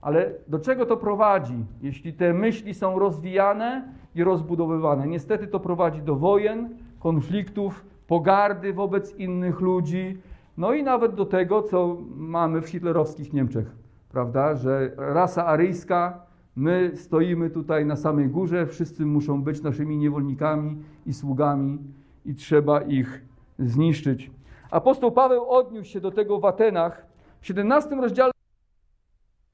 Ale 0.02 0.32
do 0.48 0.60
czego 0.60 0.86
to 0.86 0.98
prowadzi, 0.98 1.66
jeśli 1.82 2.14
te 2.14 2.34
myśli 2.34 2.74
są 2.74 3.00
rozwijane 3.00 3.88
i 4.16 4.24
rozbudowywane? 4.24 5.08
Niestety 5.08 5.48
to 5.48 5.60
prowadzi 5.60 6.02
do 6.02 6.16
wojen, 6.16 6.70
konfliktów, 7.00 7.86
pogardy 8.08 8.74
wobec 8.74 9.16
innych 9.16 9.60
ludzi, 9.60 10.18
no 10.58 10.74
i 10.74 10.84
nawet 10.84 11.16
do 11.16 11.26
tego, 11.26 11.64
co 11.64 11.98
mamy 12.16 12.62
w 12.62 12.70
hitlerowskich 12.70 13.34
Niemczech, 13.34 13.76
prawda? 14.10 14.56
Że 14.56 14.92
rasa 14.98 15.46
aryjska, 15.46 16.22
my 16.56 16.92
stoimy 16.96 17.50
tutaj 17.50 17.86
na 17.86 17.96
samej 17.96 18.28
górze, 18.28 18.68
wszyscy 18.68 19.06
muszą 19.06 19.44
być 19.44 19.62
naszymi 19.62 19.98
niewolnikami 19.98 20.78
i 21.06 21.14
sługami 21.14 21.80
i 22.26 22.36
trzeba 22.36 22.82
ich 22.82 23.26
zniszczyć. 23.60 24.32
Apostoł 24.72 25.12
Paweł 25.12 25.50
odniósł 25.50 25.90
się 25.90 26.02
do 26.02 26.12
tego 26.12 26.40
w 26.40 26.46
Atenach. 26.46 27.06
W 27.42 27.48
17 27.48 27.96
rozdziale 27.96 28.32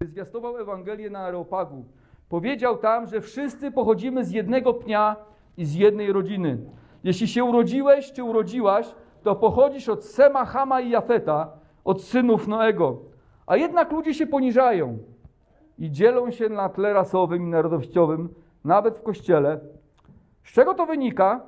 zwiastował 0.07 0.57
Ewangelię 0.57 1.09
na 1.09 1.19
Areopagu. 1.19 1.85
Powiedział 2.29 2.77
tam, 2.77 3.07
że 3.07 3.21
wszyscy 3.21 3.71
pochodzimy 3.71 4.25
z 4.25 4.31
jednego 4.31 4.73
pnia 4.73 5.15
i 5.57 5.65
z 5.65 5.75
jednej 5.75 6.13
rodziny. 6.13 6.57
Jeśli 7.03 7.27
się 7.27 7.43
urodziłeś 7.43 8.11
czy 8.11 8.23
urodziłaś, 8.23 8.95
to 9.23 9.35
pochodzisz 9.35 9.89
od 9.89 10.05
Sema, 10.05 10.45
Hama 10.45 10.81
i 10.81 10.89
Jafeta, 10.89 11.51
od 11.83 12.03
synów 12.03 12.47
Noego. 12.47 12.97
A 13.47 13.57
jednak 13.57 13.91
ludzie 13.91 14.13
się 14.13 14.27
poniżają 14.27 14.97
i 15.79 15.91
dzielą 15.91 16.31
się 16.31 16.49
na 16.49 16.69
tle 16.69 16.93
rasowym 16.93 17.43
i 17.43 17.49
narodowościowym, 17.49 18.29
nawet 18.63 18.97
w 18.97 19.03
kościele. 19.03 19.59
Z 20.43 20.53
czego 20.53 20.73
to 20.73 20.85
wynika? 20.85 21.41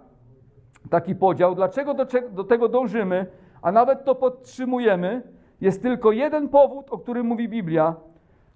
Taki 0.89 1.15
podział. 1.15 1.55
Dlaczego 1.55 1.93
do, 1.93 2.05
do 2.31 2.43
tego 2.43 2.69
dążymy, 2.69 3.25
a 3.61 3.71
nawet 3.71 4.05
to 4.05 4.15
podtrzymujemy? 4.15 5.23
Jest 5.61 5.81
tylko 5.81 6.11
jeden 6.11 6.49
powód, 6.49 6.85
o 6.89 6.97
którym 6.97 7.25
mówi 7.25 7.49
Biblia, 7.49 7.95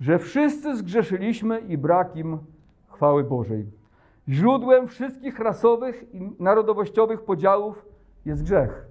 że 0.04 0.20
wszyscy 0.20 0.78
zgrzeszyliśmy 0.78 1.60
i 1.60 1.78
brak 1.78 2.16
im 2.16 2.38
chwały 2.88 3.24
Bożej. 3.24 3.66
Źródłem 4.30 4.88
wszystkich 4.88 5.40
rasowych 5.40 6.14
i 6.14 6.32
narodowościowych 6.40 7.22
podziałów 7.22 7.86
jest 8.26 8.44
grzech. 8.44 8.88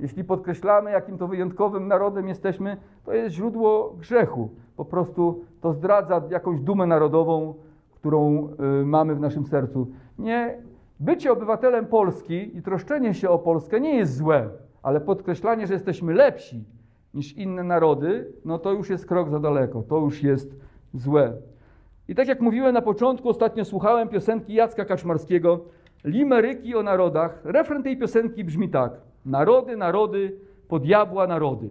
Jeśli 0.00 0.24
podkreślamy, 0.24 0.90
jakim 0.90 1.18
to 1.18 1.28
wyjątkowym 1.28 1.88
narodem 1.88 2.28
jesteśmy, 2.28 2.76
to 3.04 3.12
jest 3.12 3.34
źródło 3.34 3.94
grzechu. 3.98 4.50
Po 4.76 4.84
prostu 4.84 5.44
to 5.60 5.72
zdradza 5.72 6.22
jakąś 6.30 6.60
dumę 6.60 6.86
narodową, 6.86 7.54
którą 7.94 8.48
y, 8.80 8.84
mamy 8.84 9.14
w 9.14 9.20
naszym 9.20 9.44
sercu. 9.44 9.86
Nie, 10.18 10.58
bycie 11.00 11.32
obywatelem 11.32 11.86
Polski 11.86 12.56
i 12.56 12.62
troszczenie 12.62 13.14
się 13.14 13.30
o 13.30 13.38
Polskę 13.38 13.80
nie 13.80 13.96
jest 13.96 14.16
złe, 14.16 14.48
ale 14.82 15.00
podkreślanie, 15.00 15.66
że 15.66 15.74
jesteśmy 15.74 16.14
lepsi 16.14 16.64
niż 17.14 17.32
inne 17.32 17.62
narody, 17.62 18.32
no 18.44 18.58
to 18.58 18.72
już 18.72 18.90
jest 18.90 19.06
krok 19.06 19.30
za 19.30 19.40
daleko, 19.40 19.82
to 19.82 19.98
już 19.98 20.22
jest 20.22 20.56
złe. 20.94 21.32
I 22.08 22.14
tak 22.14 22.28
jak 22.28 22.40
mówiłem 22.40 22.74
na 22.74 22.82
początku, 22.82 23.28
ostatnio 23.28 23.64
słuchałem 23.64 24.08
piosenki 24.08 24.54
Jacka 24.54 24.84
Kaczmarskiego, 24.84 25.60
Limeryki 26.04 26.74
o 26.74 26.82
narodach. 26.82 27.40
Refren 27.44 27.82
tej 27.82 27.96
piosenki 27.96 28.44
brzmi 28.44 28.68
tak. 28.68 28.92
Narody, 29.26 29.76
narody, 29.76 30.36
po 30.68 30.78
diabła 30.78 31.26
narody. 31.26 31.68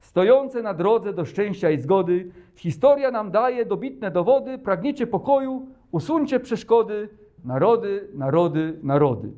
Stojące 0.00 0.62
na 0.62 0.74
drodze 0.74 1.12
do 1.12 1.24
szczęścia 1.24 1.70
i 1.70 1.78
zgody, 1.78 2.30
historia 2.54 3.10
nam 3.10 3.30
daje 3.30 3.66
dobitne 3.66 4.10
dowody, 4.10 4.58
pragniecie 4.58 5.06
pokoju, 5.06 5.66
usuńcie 5.92 6.40
przeszkody, 6.40 7.08
narody, 7.44 8.08
narody, 8.14 8.78
narody. 8.82 9.28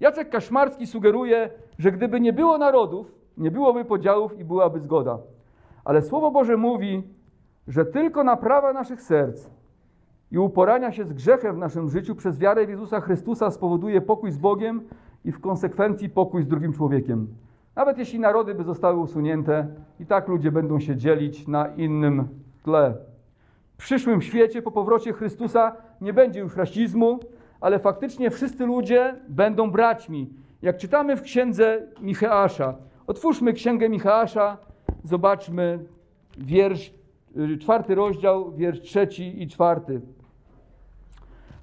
Jacek 0.00 0.30
Kaszmarski 0.30 0.86
sugeruje, 0.86 1.50
że 1.78 1.92
gdyby 1.92 2.20
nie 2.20 2.32
było 2.32 2.58
narodów, 2.58 3.12
nie 3.36 3.50
byłoby 3.50 3.84
podziałów 3.84 4.38
i 4.38 4.44
byłaby 4.44 4.80
zgoda. 4.80 5.18
Ale 5.84 6.02
Słowo 6.02 6.30
Boże 6.30 6.56
mówi, 6.56 7.02
że 7.68 7.84
tylko 7.84 8.24
naprawa 8.24 8.72
naszych 8.72 9.02
serc 9.02 9.50
i 10.30 10.38
uporania 10.38 10.92
się 10.92 11.04
z 11.04 11.12
grzechem 11.12 11.56
w 11.56 11.58
naszym 11.58 11.88
życiu 11.88 12.14
przez 12.14 12.38
wiarę 12.38 12.66
w 12.66 12.70
Jezusa 12.70 13.00
Chrystusa 13.00 13.50
spowoduje 13.50 14.00
pokój 14.00 14.30
z 14.30 14.38
Bogiem 14.38 14.82
i 15.24 15.32
w 15.32 15.40
konsekwencji 15.40 16.08
pokój 16.08 16.42
z 16.42 16.48
drugim 16.48 16.72
człowiekiem. 16.72 17.28
Nawet 17.76 17.98
jeśli 17.98 18.20
narody 18.20 18.54
by 18.54 18.64
zostały 18.64 18.98
usunięte, 18.98 19.66
i 20.00 20.06
tak 20.06 20.28
ludzie 20.28 20.52
będą 20.52 20.80
się 20.80 20.96
dzielić 20.96 21.48
na 21.48 21.66
innym 21.66 22.28
tle. 22.62 22.94
W 23.74 23.76
przyszłym 23.76 24.22
świecie, 24.22 24.62
po 24.62 24.70
powrocie 24.70 25.12
Chrystusa, 25.12 25.76
nie 26.00 26.12
będzie 26.12 26.40
już 26.40 26.56
rasizmu, 26.56 27.20
ale 27.60 27.78
faktycznie 27.78 28.30
wszyscy 28.30 28.66
ludzie 28.66 29.16
będą 29.28 29.70
braćmi. 29.70 30.30
Jak 30.62 30.78
czytamy 30.78 31.16
w 31.16 31.22
księdze 31.22 31.82
Micheasza, 32.00 32.74
otwórzmy 33.06 33.52
księgę 33.52 33.88
Micheasza, 33.88 34.58
zobaczmy 35.04 35.78
wiersz, 36.38 36.94
y, 37.36 37.58
czwarty 37.58 37.94
rozdział, 37.94 38.52
wiersz 38.52 38.80
trzeci 38.80 39.42
i 39.42 39.48
czwarty. 39.48 40.00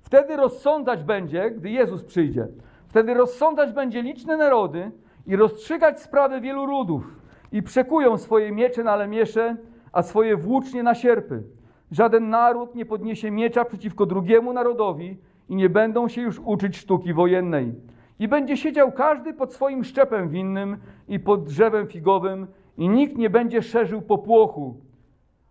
Wtedy 0.01 0.35
rozsądzać 0.35 1.03
będzie, 1.03 1.51
gdy 1.51 1.69
Jezus 1.69 2.03
przyjdzie. 2.03 2.47
Wtedy 2.87 3.13
rozsądzać 3.13 3.73
będzie 3.73 4.01
liczne 4.01 4.37
narody 4.37 4.91
i 5.27 5.35
rozstrzygać 5.35 6.01
sprawy 6.01 6.41
wielu 6.41 6.65
ludów. 6.65 7.15
I 7.51 7.63
przekują 7.63 8.17
swoje 8.17 8.51
miecze 8.51 8.83
na 8.83 8.95
lemiesze, 8.95 9.57
a 9.91 10.03
swoje 10.03 10.37
włócznie 10.37 10.83
na 10.83 10.95
sierpy. 10.95 11.43
Żaden 11.91 12.29
naród 12.29 12.75
nie 12.75 12.85
podniesie 12.85 13.31
miecza 13.31 13.65
przeciwko 13.65 14.05
drugiemu 14.05 14.53
narodowi 14.53 15.17
i 15.49 15.55
nie 15.55 15.69
będą 15.69 16.07
się 16.07 16.21
już 16.21 16.39
uczyć 16.39 16.77
sztuki 16.77 17.13
wojennej. 17.13 17.73
I 18.19 18.27
będzie 18.27 18.57
siedział 18.57 18.91
każdy 18.91 19.33
pod 19.33 19.53
swoim 19.53 19.83
szczepem 19.83 20.29
winnym 20.29 20.77
i 21.11 21.19
pod 21.19 21.43
drzewem 21.43 21.87
figowym 21.87 22.47
i 22.77 22.89
nikt 22.89 23.17
nie 23.17 23.29
będzie 23.29 23.61
szerzył 23.61 24.01
popłochu. 24.01 24.75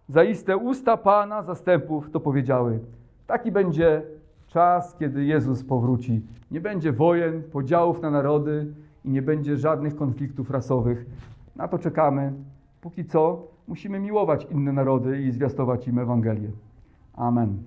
Zaiste 0.08 0.56
usta 0.56 0.96
Pana 0.96 1.42
zastępów 1.42 2.10
to 2.10 2.20
powiedziały. 2.20 2.80
Taki 3.26 3.52
będzie 3.52 4.02
czas, 4.46 4.96
kiedy 4.96 5.24
Jezus 5.24 5.64
powróci. 5.64 6.22
Nie 6.50 6.60
będzie 6.60 6.92
wojen, 6.92 7.42
podziałów 7.42 8.02
na 8.02 8.10
narody 8.10 8.66
i 9.04 9.10
nie 9.10 9.22
będzie 9.22 9.56
żadnych 9.56 9.96
konfliktów 9.96 10.50
rasowych. 10.50 11.06
Na 11.56 11.68
to 11.68 11.78
czekamy. 11.78 12.32
Póki 12.80 13.04
co 13.04 13.46
musimy 13.68 14.00
miłować 14.00 14.46
inne 14.50 14.72
narody 14.72 15.22
i 15.22 15.30
zwiastować 15.30 15.88
im 15.88 15.98
Ewangelię. 15.98 16.50
Amen. 17.14 17.62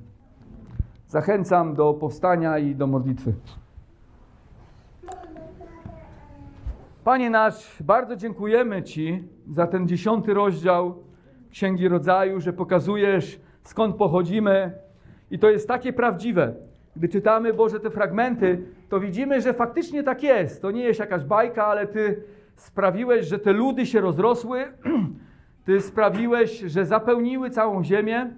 Zachęcam 1.08 1.76
do 1.76 1.94
powstania 1.94 2.58
i 2.58 2.76
do 2.76 2.88
modlitwy. 2.88 3.34
Panie 7.04 7.30
nasz, 7.30 7.84
bardzo 7.84 8.16
dziękujemy 8.16 8.84
Ci 8.84 9.24
za 9.52 9.68
ten 9.68 9.88
dziesiąty 9.88 10.34
rozdział 10.34 11.04
Księgi 11.52 11.88
Rodzaju, 11.88 12.42
że 12.42 12.54
pokazujesz 12.54 13.40
skąd 13.64 13.96
pochodzimy 13.96 14.74
i 15.32 15.40
to 15.40 15.50
jest 15.50 15.68
takie 15.68 15.94
prawdziwe. 15.94 16.54
Gdy 16.96 17.10
czytamy 17.10 17.54
Boże 17.54 17.80
te 17.80 17.90
fragmenty, 17.90 18.64
to 18.90 19.00
widzimy, 19.00 19.42
że 19.42 19.54
faktycznie 19.54 20.04
tak 20.04 20.24
jest. 20.24 20.62
To 20.62 20.72
nie 20.72 20.84
jest 20.84 21.00
jakaś 21.00 21.24
bajka, 21.24 21.66
ale 21.66 21.88
Ty 21.88 22.24
sprawiłeś, 22.56 23.26
że 23.28 23.40
te 23.40 23.54
ludy 23.54 23.86
się 23.86 24.02
rozrosły, 24.02 24.66
Ty 25.66 25.82
sprawiłeś, 25.82 26.60
że 26.60 26.86
zapełniły 26.86 27.50
całą 27.50 27.84
ziemię 27.84 28.32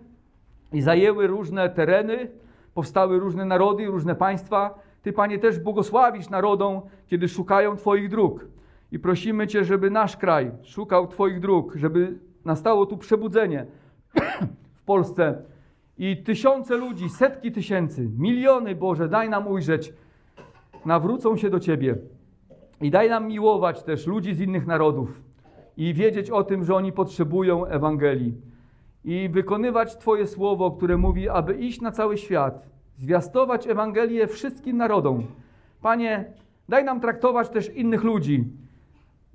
i 0.73 0.81
zajęły 0.81 1.27
różne 1.27 1.69
tereny, 1.69 2.31
powstały 2.73 3.19
różne 3.19 3.45
narody 3.45 3.85
różne 3.85 4.15
państwa. 4.15 4.79
Ty, 5.01 5.13
Panie, 5.13 5.39
też 5.39 5.59
błogosławisz 5.59 6.29
narodom, 6.29 6.81
kiedy 7.07 7.27
szukają 7.27 7.75
Twoich 7.75 8.09
dróg. 8.09 8.54
I 8.95 8.99
prosimy 8.99 9.47
Cię, 9.47 9.63
żeby 9.63 9.89
nasz 9.89 10.17
kraj 10.17 10.51
szukał 10.63 11.07
Twoich 11.07 11.39
dróg, 11.39 11.75
żeby 11.75 12.19
nastało 12.45 12.85
tu 12.85 12.97
przebudzenie 12.97 13.65
w 14.73 14.83
Polsce, 14.85 15.41
i 15.97 16.17
tysiące 16.23 16.77
ludzi, 16.77 17.09
setki 17.09 17.51
tysięcy, 17.51 18.09
miliony, 18.17 18.75
Boże, 18.75 19.07
daj 19.07 19.29
nam 19.29 19.47
ujrzeć, 19.47 19.93
nawrócą 20.85 21.37
się 21.37 21.49
do 21.49 21.59
Ciebie. 21.59 21.95
I 22.81 22.91
daj 22.91 23.09
nam 23.09 23.27
miłować 23.27 23.83
też 23.83 24.07
ludzi 24.07 24.35
z 24.35 24.39
innych 24.39 24.67
narodów 24.67 25.21
i 25.77 25.93
wiedzieć 25.93 26.29
o 26.29 26.43
tym, 26.43 26.63
że 26.63 26.75
oni 26.75 26.91
potrzebują 26.91 27.65
Ewangelii. 27.65 28.33
I 29.03 29.29
wykonywać 29.29 29.97
Twoje 29.97 30.27
słowo, 30.27 30.71
które 30.71 30.97
mówi, 30.97 31.29
aby 31.29 31.53
iść 31.53 31.81
na 31.81 31.91
cały 31.91 32.17
świat, 32.17 32.69
zwiastować 32.95 33.67
Ewangelię 33.67 34.27
wszystkim 34.27 34.77
narodom. 34.77 35.23
Panie, 35.81 36.25
daj 36.69 36.83
nam 36.83 37.01
traktować 37.01 37.49
też 37.49 37.75
innych 37.75 38.03
ludzi 38.03 38.43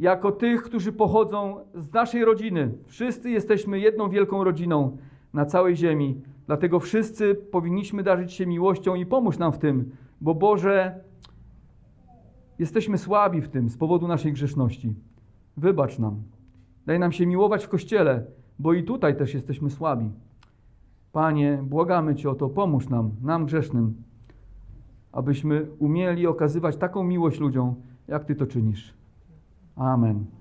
jako 0.01 0.32
tych, 0.32 0.62
którzy 0.62 0.92
pochodzą 0.92 1.57
z 1.74 1.92
naszej 1.92 2.24
rodziny. 2.24 2.72
Wszyscy 2.86 3.30
jesteśmy 3.30 3.80
jedną 3.80 4.11
wielką 4.11 4.44
rodziną 4.44 4.96
na 5.32 5.46
całej 5.46 5.76
ziemi. 5.76 6.20
Dlatego 6.46 6.80
wszyscy 6.80 7.34
powinniśmy 7.34 8.03
darzyć 8.03 8.32
się 8.32 8.46
miłością 8.46 8.94
i 8.94 9.07
pomóż 9.07 9.38
nam 9.38 9.53
w 9.53 9.59
tym, 9.59 9.90
bo 10.20 10.34
Boże, 10.34 11.01
jesteśmy 12.59 12.98
słabi 12.98 13.40
w 13.40 13.48
tym 13.48 13.68
z 13.68 13.76
powodu 13.76 14.09
naszej 14.09 14.32
grzeszności. 14.32 14.94
Wybacz 15.57 15.98
nam. 15.98 16.22
Daj 16.86 16.98
nam 16.98 17.12
się 17.12 17.26
miłować 17.26 17.64
w 17.64 17.68
Kościele, 17.68 18.24
bo 18.59 18.72
i 18.72 18.84
tutaj 18.84 19.16
też 19.16 19.34
jesteśmy 19.34 19.70
słabi. 19.70 20.11
Panie, 21.12 21.62
błagamy 21.62 22.14
Cię 22.14 22.30
o 22.30 22.34
to, 22.34 22.48
pomóż 22.48 22.88
nam, 22.88 23.11
nam 23.22 23.46
grzesznym, 23.46 23.94
abyśmy 25.12 25.66
umieli 25.78 26.26
okazywać 26.26 26.76
taką 26.76 27.05
miłość 27.05 27.40
ludziom, 27.40 27.74
jak 28.09 28.24
Ty 28.24 28.34
to 28.34 28.46
czynisz. 28.46 28.99
Amen. 29.78 30.39